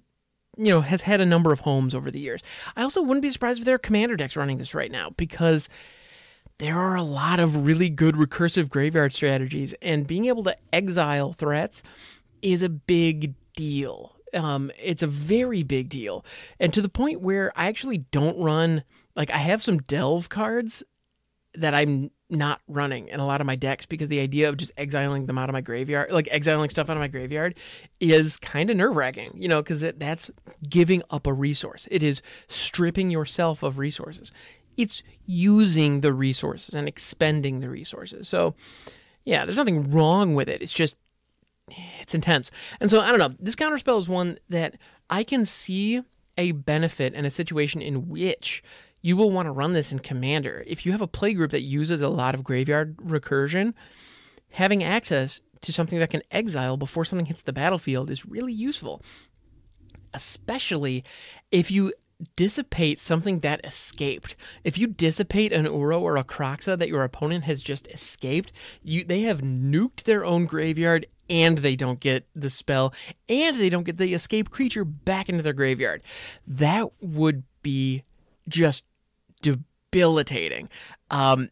you 0.57 0.71
know, 0.71 0.81
has 0.81 1.01
had 1.01 1.21
a 1.21 1.25
number 1.25 1.51
of 1.51 1.61
homes 1.61 1.95
over 1.95 2.11
the 2.11 2.19
years. 2.19 2.41
I 2.75 2.83
also 2.83 3.01
wouldn't 3.01 3.21
be 3.21 3.29
surprised 3.29 3.59
if 3.59 3.65
there 3.65 3.75
are 3.75 3.79
commander 3.79 4.15
decks 4.15 4.35
running 4.35 4.57
this 4.57 4.75
right 4.75 4.91
now 4.91 5.11
because 5.11 5.69
there 6.59 6.77
are 6.77 6.95
a 6.95 7.03
lot 7.03 7.39
of 7.39 7.65
really 7.65 7.89
good 7.89 8.15
recursive 8.15 8.69
graveyard 8.69 9.13
strategies, 9.13 9.73
and 9.81 10.07
being 10.07 10.25
able 10.25 10.43
to 10.43 10.55
exile 10.71 11.33
threats 11.33 11.81
is 12.41 12.61
a 12.61 12.69
big 12.69 13.33
deal. 13.55 14.15
Um, 14.33 14.71
it's 14.79 15.03
a 15.03 15.07
very 15.07 15.63
big 15.63 15.89
deal, 15.89 16.25
and 16.59 16.73
to 16.73 16.81
the 16.81 16.89
point 16.89 17.21
where 17.21 17.51
I 17.55 17.67
actually 17.67 17.99
don't 17.99 18.37
run. 18.37 18.83
Like 19.15 19.29
I 19.29 19.37
have 19.37 19.61
some 19.61 19.77
delve 19.77 20.29
cards 20.29 20.83
that 21.53 21.75
I'm 21.75 22.09
not 22.33 22.61
running 22.67 23.07
in 23.07 23.19
a 23.19 23.25
lot 23.25 23.41
of 23.41 23.47
my 23.47 23.55
decks 23.55 23.85
because 23.85 24.09
the 24.09 24.19
idea 24.19 24.49
of 24.49 24.57
just 24.57 24.71
exiling 24.77 25.25
them 25.25 25.37
out 25.37 25.49
of 25.49 25.53
my 25.53 25.61
graveyard, 25.61 26.11
like 26.11 26.27
exiling 26.31 26.69
stuff 26.69 26.89
out 26.89 26.97
of 26.97 27.01
my 27.01 27.07
graveyard, 27.07 27.55
is 27.99 28.37
kind 28.37 28.69
of 28.69 28.77
nerve 28.77 28.95
wracking, 28.95 29.31
you 29.35 29.47
know, 29.47 29.61
because 29.61 29.81
that's 29.81 30.31
giving 30.67 31.03
up 31.09 31.27
a 31.27 31.33
resource. 31.33 31.87
It 31.91 32.03
is 32.03 32.21
stripping 32.47 33.11
yourself 33.11 33.63
of 33.63 33.77
resources. 33.77 34.31
It's 34.77 35.03
using 35.25 36.01
the 36.01 36.13
resources 36.13 36.73
and 36.73 36.87
expending 36.87 37.59
the 37.59 37.69
resources. 37.69 38.27
So, 38.27 38.55
yeah, 39.23 39.45
there's 39.45 39.57
nothing 39.57 39.91
wrong 39.91 40.33
with 40.33 40.49
it. 40.49 40.61
It's 40.61 40.73
just, 40.73 40.97
eh, 41.71 41.75
it's 42.01 42.15
intense. 42.15 42.49
And 42.79 42.89
so, 42.89 42.99
I 42.99 43.09
don't 43.09 43.19
know. 43.19 43.35
This 43.39 43.55
counterspell 43.55 43.99
is 43.99 44.09
one 44.09 44.39
that 44.49 44.75
I 45.09 45.23
can 45.23 45.45
see 45.45 46.01
a 46.37 46.51
benefit 46.51 47.13
in 47.13 47.25
a 47.25 47.29
situation 47.29 47.81
in 47.81 48.09
which 48.09 48.63
you 49.03 49.17
will 49.17 49.29
want 49.29 49.45
to 49.45 49.51
run 49.51 49.73
this 49.73 49.91
in 49.91 49.99
Commander. 49.99 50.63
If 50.65 50.85
you 50.85 50.93
have 50.93 51.01
a 51.01 51.07
playgroup 51.07 51.51
that 51.51 51.61
uses 51.61 52.01
a 52.01 52.09
lot 52.09 52.33
of 52.33 52.43
graveyard 52.43 52.97
recursion, 52.97 53.73
having 54.51 54.81
access 54.83 55.41
to 55.61 55.73
something 55.73 55.99
that 55.99 56.09
can 56.09 56.23
exile 56.31 56.77
before 56.77 57.05
something 57.05 57.25
hits 57.25 57.41
the 57.41 57.53
battlefield 57.53 58.09
is 58.09 58.25
really 58.25 58.53
useful. 58.53 59.01
Especially 60.13 61.03
if 61.51 61.69
you 61.69 61.93
dissipate 62.37 62.99
something 62.99 63.39
that 63.39 63.65
escaped. 63.65 64.37
If 64.63 64.77
you 64.77 64.87
dissipate 64.87 65.51
an 65.51 65.65
Uro 65.65 65.99
or 65.99 66.15
a 66.15 66.23
Kroxa 66.23 66.79
that 66.79 66.87
your 66.87 67.03
opponent 67.03 67.43
has 67.43 67.61
just 67.61 67.87
escaped, 67.87 68.53
you 68.83 69.03
they 69.03 69.21
have 69.21 69.41
nuked 69.41 70.03
their 70.03 70.23
own 70.23 70.45
graveyard 70.45 71.07
and 71.29 71.57
they 71.57 71.75
don't 71.75 71.99
get 71.99 72.25
the 72.35 72.49
spell 72.49 72.93
and 73.27 73.57
they 73.57 73.69
don't 73.69 73.83
get 73.83 73.97
the 73.97 74.13
escape 74.13 74.49
creature 74.49 74.85
back 74.85 75.27
into 75.27 75.43
their 75.43 75.51
graveyard. 75.51 76.03
That 76.47 76.87
would 77.01 77.43
be 77.61 78.03
just 78.47 78.85
debilitating. 79.43 80.69
Um, 81.11 81.49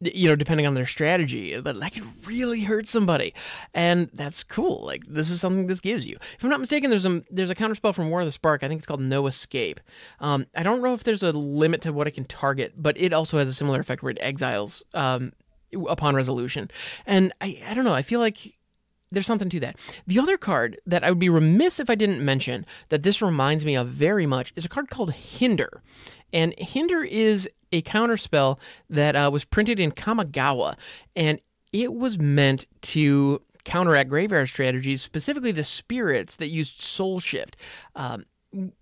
you 0.00 0.28
know, 0.28 0.36
depending 0.36 0.66
on 0.66 0.72
their 0.72 0.86
strategy, 0.86 1.60
but 1.60 1.78
that 1.78 1.92
could 1.92 2.26
really 2.26 2.62
hurt 2.62 2.88
somebody, 2.88 3.34
and 3.74 4.10
that's 4.14 4.42
cool. 4.42 4.82
Like 4.84 5.04
this 5.06 5.28
is 5.28 5.40
something 5.40 5.66
this 5.66 5.80
gives 5.80 6.06
you. 6.06 6.16
If 6.36 6.42
I'm 6.42 6.48
not 6.48 6.58
mistaken, 6.58 6.88
there's 6.88 7.04
a 7.04 7.22
there's 7.30 7.50
a 7.50 7.54
counterspell 7.54 7.94
from 7.94 8.08
War 8.08 8.20
of 8.20 8.26
the 8.26 8.32
Spark. 8.32 8.62
I 8.62 8.68
think 8.68 8.78
it's 8.78 8.86
called 8.86 9.02
No 9.02 9.26
Escape. 9.26 9.78
Um, 10.18 10.46
I 10.56 10.62
don't 10.62 10.80
know 10.80 10.94
if 10.94 11.04
there's 11.04 11.22
a 11.22 11.32
limit 11.32 11.82
to 11.82 11.92
what 11.92 12.06
it 12.06 12.12
can 12.12 12.24
target, 12.24 12.72
but 12.78 12.98
it 12.98 13.12
also 13.12 13.36
has 13.36 13.48
a 13.48 13.52
similar 13.52 13.78
effect 13.78 14.02
where 14.02 14.10
it 14.10 14.18
exiles 14.22 14.82
um, 14.94 15.34
upon 15.86 16.16
resolution. 16.16 16.70
And 17.04 17.34
I 17.42 17.62
I 17.66 17.74
don't 17.74 17.84
know. 17.84 17.92
I 17.92 18.02
feel 18.02 18.20
like 18.20 18.38
there's 19.12 19.26
something 19.26 19.50
to 19.50 19.60
that. 19.60 19.76
The 20.06 20.18
other 20.18 20.38
card 20.38 20.80
that 20.86 21.04
I 21.04 21.10
would 21.10 21.18
be 21.18 21.28
remiss 21.28 21.80
if 21.80 21.90
I 21.90 21.94
didn't 21.94 22.24
mention 22.24 22.64
that 22.88 23.02
this 23.02 23.20
reminds 23.20 23.64
me 23.64 23.76
of 23.76 23.88
very 23.88 24.24
much 24.24 24.52
is 24.56 24.64
a 24.64 24.68
card 24.68 24.88
called 24.88 25.12
Hinder. 25.12 25.82
And 26.32 26.54
Hinder 26.58 27.02
is 27.02 27.48
a 27.72 27.82
counterspell 27.82 28.58
that 28.88 29.16
uh, 29.16 29.30
was 29.32 29.44
printed 29.44 29.78
in 29.80 29.92
Kamigawa, 29.92 30.74
and 31.14 31.40
it 31.72 31.94
was 31.94 32.18
meant 32.18 32.66
to 32.82 33.40
counteract 33.64 34.08
graveyard 34.08 34.48
strategies, 34.48 35.02
specifically 35.02 35.52
the 35.52 35.64
spirits 35.64 36.36
that 36.36 36.48
used 36.48 36.80
Soul 36.80 37.20
Shift, 37.20 37.56
um, 37.94 38.24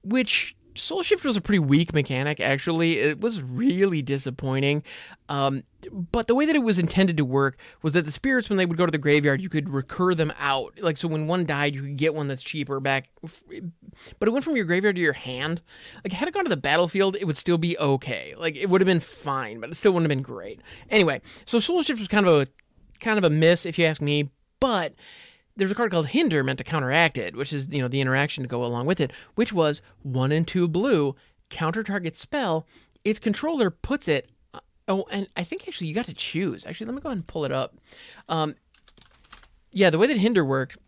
which 0.02 0.56
Soul 0.78 1.02
Shift 1.02 1.24
was 1.24 1.36
a 1.36 1.40
pretty 1.40 1.58
weak 1.58 1.92
mechanic, 1.92 2.40
actually. 2.40 2.98
It 2.98 3.20
was 3.20 3.42
really 3.42 4.02
disappointing. 4.02 4.82
Um, 5.28 5.64
but 6.10 6.26
the 6.26 6.34
way 6.34 6.46
that 6.46 6.56
it 6.56 6.62
was 6.62 6.78
intended 6.78 7.16
to 7.18 7.24
work 7.24 7.58
was 7.82 7.92
that 7.92 8.04
the 8.04 8.12
spirits, 8.12 8.48
when 8.48 8.56
they 8.56 8.66
would 8.66 8.76
go 8.76 8.86
to 8.86 8.90
the 8.92 8.98
graveyard, 8.98 9.40
you 9.40 9.48
could 9.48 9.68
recur 9.68 10.14
them 10.14 10.32
out. 10.38 10.78
Like, 10.80 10.96
so 10.96 11.08
when 11.08 11.26
one 11.26 11.44
died, 11.44 11.74
you 11.74 11.82
could 11.82 11.96
get 11.96 12.14
one 12.14 12.28
that's 12.28 12.42
cheaper 12.42 12.80
back. 12.80 13.10
But 14.18 14.28
it 14.28 14.32
went 14.32 14.44
from 14.44 14.56
your 14.56 14.64
graveyard 14.64 14.96
to 14.96 15.02
your 15.02 15.12
hand. 15.12 15.62
Like, 16.04 16.12
had 16.12 16.28
it 16.28 16.34
gone 16.34 16.44
to 16.44 16.50
the 16.50 16.56
battlefield, 16.56 17.16
it 17.16 17.24
would 17.24 17.36
still 17.36 17.58
be 17.58 17.78
okay. 17.78 18.34
Like, 18.36 18.56
it 18.56 18.68
would 18.70 18.80
have 18.80 18.86
been 18.86 19.00
fine, 19.00 19.60
but 19.60 19.70
it 19.70 19.74
still 19.74 19.92
wouldn't 19.92 20.10
have 20.10 20.16
been 20.16 20.22
great. 20.22 20.60
Anyway, 20.90 21.20
so 21.44 21.58
Soul 21.58 21.82
Shift 21.82 22.00
was 22.00 22.08
kind 22.08 22.26
of 22.26 22.42
a 22.42 22.46
kind 23.00 23.18
of 23.18 23.24
a 23.24 23.30
miss, 23.30 23.64
if 23.66 23.78
you 23.78 23.84
ask 23.84 24.00
me. 24.00 24.30
But 24.60 24.94
there's 25.58 25.72
a 25.72 25.74
card 25.74 25.90
called 25.90 26.06
Hinder 26.06 26.42
meant 26.44 26.58
to 26.58 26.64
counteract 26.64 27.18
it, 27.18 27.36
which 27.36 27.52
is 27.52 27.68
you 27.70 27.82
know 27.82 27.88
the 27.88 28.00
interaction 28.00 28.44
to 28.44 28.48
go 28.48 28.64
along 28.64 28.86
with 28.86 29.00
it, 29.00 29.12
which 29.34 29.52
was 29.52 29.82
one 30.02 30.32
and 30.32 30.46
two 30.46 30.68
blue 30.68 31.14
counter 31.50 31.82
target 31.82 32.16
spell. 32.16 32.66
Its 33.04 33.18
controller 33.18 33.70
puts 33.70 34.08
it. 34.08 34.30
Uh, 34.54 34.60
oh, 34.86 35.04
and 35.10 35.26
I 35.36 35.44
think 35.44 35.66
actually 35.66 35.88
you 35.88 35.94
got 35.94 36.06
to 36.06 36.14
choose. 36.14 36.64
Actually, 36.64 36.86
let 36.86 36.94
me 36.94 37.00
go 37.00 37.08
ahead 37.08 37.18
and 37.18 37.26
pull 37.26 37.44
it 37.44 37.52
up. 37.52 37.76
Um, 38.28 38.54
yeah, 39.72 39.90
the 39.90 39.98
way 39.98 40.06
that 40.06 40.16
Hinder 40.16 40.44
worked. 40.44 40.78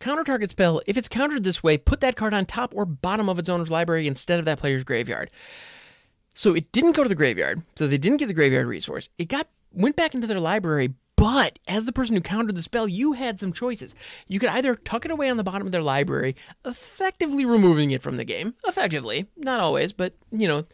Counter 0.00 0.24
target 0.24 0.50
spell, 0.50 0.82
if 0.88 0.96
it's 0.96 1.08
countered 1.08 1.44
this 1.44 1.62
way, 1.62 1.78
put 1.78 2.00
that 2.00 2.16
card 2.16 2.34
on 2.34 2.44
top 2.44 2.74
or 2.74 2.84
bottom 2.84 3.28
of 3.28 3.38
its 3.38 3.48
owner's 3.48 3.70
library 3.70 4.08
instead 4.08 4.40
of 4.40 4.44
that 4.46 4.58
player's 4.58 4.82
graveyard. 4.82 5.30
So 6.34 6.54
it 6.54 6.72
didn't 6.72 6.96
go 6.96 7.04
to 7.04 7.08
the 7.08 7.14
graveyard, 7.14 7.62
so 7.76 7.86
they 7.86 7.98
didn't 7.98 8.18
get 8.18 8.26
the 8.26 8.34
graveyard 8.34 8.66
resource. 8.66 9.08
It 9.16 9.28
got 9.28 9.46
went 9.72 9.94
back 9.94 10.14
into 10.14 10.26
their 10.26 10.40
library, 10.40 10.94
but 11.22 11.60
as 11.68 11.86
the 11.86 11.92
person 11.92 12.16
who 12.16 12.20
countered 12.20 12.56
the 12.56 12.64
spell, 12.64 12.88
you 12.88 13.12
had 13.12 13.38
some 13.38 13.52
choices. 13.52 13.94
You 14.26 14.40
could 14.40 14.48
either 14.48 14.74
tuck 14.74 15.04
it 15.04 15.12
away 15.12 15.30
on 15.30 15.36
the 15.36 15.44
bottom 15.44 15.68
of 15.68 15.70
their 15.70 15.80
library, 15.80 16.34
effectively 16.64 17.44
removing 17.44 17.92
it 17.92 18.02
from 18.02 18.16
the 18.16 18.24
game. 18.24 18.54
Effectively, 18.66 19.28
not 19.36 19.60
always, 19.60 19.92
but 19.92 20.14
you 20.32 20.48
know, 20.48 20.64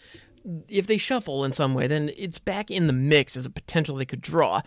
if 0.66 0.86
they 0.86 0.96
shuffle 0.96 1.44
in 1.44 1.52
some 1.52 1.74
way, 1.74 1.86
then 1.86 2.10
it's 2.16 2.38
back 2.38 2.70
in 2.70 2.86
the 2.86 2.94
mix 2.94 3.36
as 3.36 3.44
a 3.44 3.50
potential 3.50 3.96
they 3.96 4.06
could 4.06 4.22
draw. 4.22 4.62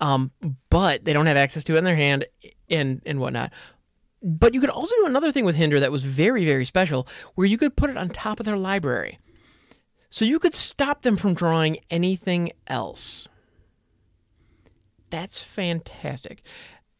Um, 0.00 0.30
but 0.70 1.04
they 1.04 1.12
don't 1.12 1.26
have 1.26 1.36
access 1.36 1.64
to 1.64 1.74
it 1.74 1.78
in 1.78 1.84
their 1.84 1.96
hand 1.96 2.24
and 2.70 3.02
and 3.04 3.18
whatnot. 3.18 3.52
But 4.22 4.54
you 4.54 4.60
could 4.60 4.70
also 4.70 4.94
do 5.00 5.06
another 5.06 5.32
thing 5.32 5.44
with 5.44 5.56
Hinder 5.56 5.80
that 5.80 5.90
was 5.90 6.04
very, 6.04 6.44
very 6.44 6.64
special, 6.64 7.08
where 7.34 7.48
you 7.48 7.58
could 7.58 7.74
put 7.74 7.90
it 7.90 7.96
on 7.96 8.08
top 8.08 8.38
of 8.38 8.46
their 8.46 8.56
library. 8.56 9.18
So 10.10 10.24
you 10.24 10.38
could 10.38 10.54
stop 10.54 11.02
them 11.02 11.16
from 11.16 11.34
drawing 11.34 11.78
anything 11.90 12.52
else. 12.68 13.26
That's 15.10 15.38
fantastic. 15.38 16.42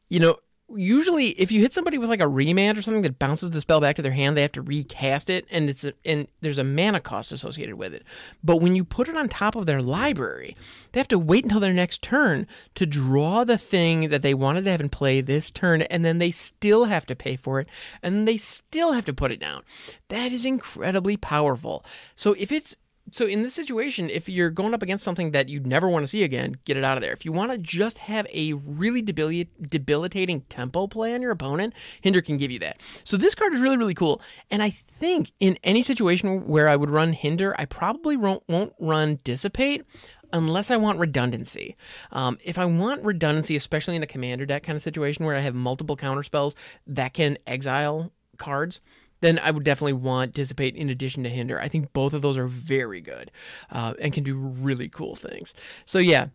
You 0.08 0.20
know, 0.20 0.36
usually 0.74 1.28
if 1.28 1.50
you 1.50 1.60
hit 1.60 1.72
somebody 1.72 1.96
with 1.96 2.10
like 2.10 2.20
a 2.20 2.28
remand 2.28 2.76
or 2.76 2.82
something 2.82 3.02
that 3.02 3.18
bounces 3.18 3.50
the 3.50 3.60
spell 3.60 3.80
back 3.80 3.96
to 3.96 4.02
their 4.02 4.12
hand, 4.12 4.36
they 4.36 4.42
have 4.42 4.52
to 4.52 4.62
recast 4.62 5.30
it, 5.30 5.46
and 5.50 5.70
it's 5.70 5.84
a, 5.84 5.94
and 6.04 6.28
there's 6.40 6.58
a 6.58 6.64
mana 6.64 7.00
cost 7.00 7.32
associated 7.32 7.76
with 7.76 7.94
it. 7.94 8.04
But 8.44 8.58
when 8.58 8.76
you 8.76 8.84
put 8.84 9.08
it 9.08 9.16
on 9.16 9.28
top 9.28 9.56
of 9.56 9.66
their 9.66 9.80
library, 9.80 10.56
they 10.92 11.00
have 11.00 11.08
to 11.08 11.18
wait 11.18 11.44
until 11.44 11.60
their 11.60 11.72
next 11.72 12.02
turn 12.02 12.46
to 12.74 12.86
draw 12.86 13.44
the 13.44 13.58
thing 13.58 14.10
that 14.10 14.22
they 14.22 14.34
wanted 14.34 14.64
to 14.64 14.70
have 14.70 14.80
in 14.80 14.90
play 14.90 15.20
this 15.20 15.50
turn, 15.50 15.82
and 15.82 16.04
then 16.04 16.18
they 16.18 16.30
still 16.30 16.84
have 16.84 17.06
to 17.06 17.16
pay 17.16 17.36
for 17.36 17.60
it, 17.60 17.68
and 18.02 18.28
they 18.28 18.36
still 18.36 18.92
have 18.92 19.06
to 19.06 19.14
put 19.14 19.32
it 19.32 19.40
down. 19.40 19.62
That 20.08 20.32
is 20.32 20.44
incredibly 20.44 21.16
powerful. 21.16 21.84
So 22.14 22.34
if 22.34 22.52
it's 22.52 22.76
so 23.10 23.26
in 23.26 23.42
this 23.42 23.54
situation, 23.54 24.10
if 24.10 24.28
you're 24.28 24.50
going 24.50 24.74
up 24.74 24.82
against 24.82 25.04
something 25.04 25.30
that 25.32 25.48
you'd 25.48 25.66
never 25.66 25.88
want 25.88 26.02
to 26.02 26.06
see 26.06 26.22
again, 26.22 26.56
get 26.64 26.76
it 26.76 26.84
out 26.84 26.96
of 26.96 27.02
there. 27.02 27.12
If 27.12 27.24
you 27.24 27.32
want 27.32 27.52
to 27.52 27.58
just 27.58 27.98
have 27.98 28.26
a 28.32 28.52
really 28.54 29.02
debilitating 29.02 30.42
tempo 30.48 30.86
play 30.86 31.14
on 31.14 31.22
your 31.22 31.30
opponent, 31.30 31.74
Hinder 32.00 32.20
can 32.20 32.36
give 32.36 32.50
you 32.50 32.58
that. 32.60 32.80
So 33.04 33.16
this 33.16 33.34
card 33.34 33.54
is 33.54 33.60
really, 33.60 33.76
really 33.76 33.94
cool. 33.94 34.20
And 34.50 34.62
I 34.62 34.70
think 34.70 35.32
in 35.40 35.58
any 35.64 35.82
situation 35.82 36.46
where 36.46 36.68
I 36.68 36.76
would 36.76 36.90
run 36.90 37.12
Hinder, 37.12 37.54
I 37.58 37.64
probably 37.64 38.16
won't, 38.16 38.42
won't 38.48 38.72
run 38.78 39.18
Dissipate 39.24 39.84
unless 40.32 40.70
I 40.70 40.76
want 40.76 40.98
redundancy. 40.98 41.76
Um, 42.12 42.38
if 42.44 42.58
I 42.58 42.66
want 42.66 43.04
redundancy, 43.04 43.56
especially 43.56 43.96
in 43.96 44.02
a 44.02 44.06
commander 44.06 44.46
deck 44.46 44.62
kind 44.62 44.76
of 44.76 44.82
situation 44.82 45.24
where 45.24 45.36
I 45.36 45.40
have 45.40 45.54
multiple 45.54 45.96
counter 45.96 46.22
spells 46.22 46.54
that 46.86 47.14
can 47.14 47.38
exile 47.46 48.12
cards, 48.36 48.80
then 49.20 49.38
I 49.38 49.50
would 49.50 49.64
definitely 49.64 49.94
want 49.94 50.34
Dissipate 50.34 50.76
in 50.76 50.90
addition 50.90 51.24
to 51.24 51.30
Hinder. 51.30 51.60
I 51.60 51.68
think 51.68 51.92
both 51.92 52.14
of 52.14 52.22
those 52.22 52.36
are 52.36 52.46
very 52.46 53.00
good 53.00 53.30
uh, 53.70 53.94
and 54.00 54.12
can 54.12 54.24
do 54.24 54.36
really 54.36 54.88
cool 54.88 55.16
things. 55.16 55.54
So, 55.84 55.98
yeah, 55.98 56.28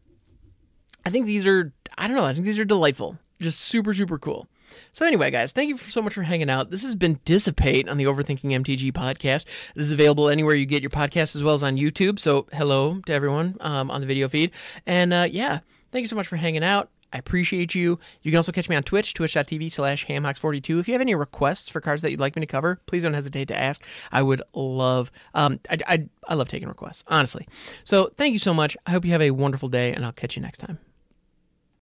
I 1.05 1.09
think 1.09 1.25
these 1.25 1.45
are, 1.45 1.73
I 1.97 2.07
don't 2.07 2.17
know, 2.17 2.25
I 2.25 2.33
think 2.33 2.45
these 2.45 2.59
are 2.59 2.65
delightful. 2.65 3.17
Just 3.39 3.59
super, 3.59 3.93
super 3.93 4.17
cool. 4.17 4.47
So, 4.91 5.05
anyway, 5.05 5.29
guys, 5.29 5.51
thank 5.51 5.69
you 5.69 5.77
so 5.77 6.01
much 6.01 6.13
for 6.13 6.23
hanging 6.23 6.49
out. 6.49 6.71
This 6.71 6.83
has 6.83 6.95
been 6.95 7.19
Dissipate 7.25 7.87
on 7.87 7.97
the 7.97 8.05
Overthinking 8.05 8.51
MTG 8.63 8.91
podcast. 8.91 9.45
This 9.75 9.87
is 9.87 9.91
available 9.91 10.29
anywhere 10.29 10.55
you 10.55 10.65
get 10.65 10.81
your 10.81 10.89
podcast 10.89 11.35
as 11.35 11.43
well 11.43 11.53
as 11.53 11.63
on 11.63 11.77
YouTube. 11.77 12.19
So, 12.19 12.47
hello 12.51 12.99
to 13.05 13.13
everyone 13.13 13.57
um, 13.59 13.91
on 13.91 14.01
the 14.01 14.07
video 14.07 14.27
feed. 14.27 14.51
And 14.85 15.13
uh, 15.13 15.27
yeah, 15.29 15.59
thank 15.91 16.03
you 16.03 16.07
so 16.07 16.15
much 16.15 16.27
for 16.27 16.37
hanging 16.37 16.63
out. 16.63 16.89
I 17.13 17.17
appreciate 17.17 17.75
you. 17.75 17.99
You 18.23 18.31
can 18.31 18.37
also 18.37 18.51
catch 18.51 18.67
me 18.67 18.75
on 18.75 18.83
Twitch, 18.83 19.13
twitch.tv 19.13 19.71
slash 19.71 20.07
hamhocks42. 20.07 20.79
If 20.79 20.87
you 20.87 20.93
have 20.93 21.01
any 21.01 21.15
requests 21.15 21.69
for 21.69 21.79
cards 21.79 22.01
that 22.01 22.11
you'd 22.11 22.19
like 22.19 22.35
me 22.35 22.41
to 22.41 22.47
cover, 22.47 22.81
please 22.87 23.03
don't 23.03 23.13
hesitate 23.13 23.47
to 23.49 23.57
ask. 23.57 23.85
I 24.11 24.23
would 24.23 24.41
love, 24.53 25.11
um, 25.35 25.59
I, 25.69 25.77
I, 25.87 26.07
I 26.27 26.33
love 26.33 26.49
taking 26.49 26.67
requests, 26.67 27.03
honestly. 27.07 27.47
So 27.83 28.11
thank 28.17 28.33
you 28.33 28.39
so 28.39 28.53
much. 28.53 28.75
I 28.85 28.91
hope 28.91 29.05
you 29.05 29.11
have 29.11 29.21
a 29.21 29.31
wonderful 29.31 29.69
day, 29.69 29.93
and 29.93 30.03
I'll 30.03 30.11
catch 30.11 30.35
you 30.35 30.41
next 30.41 30.57
time. 30.57 30.79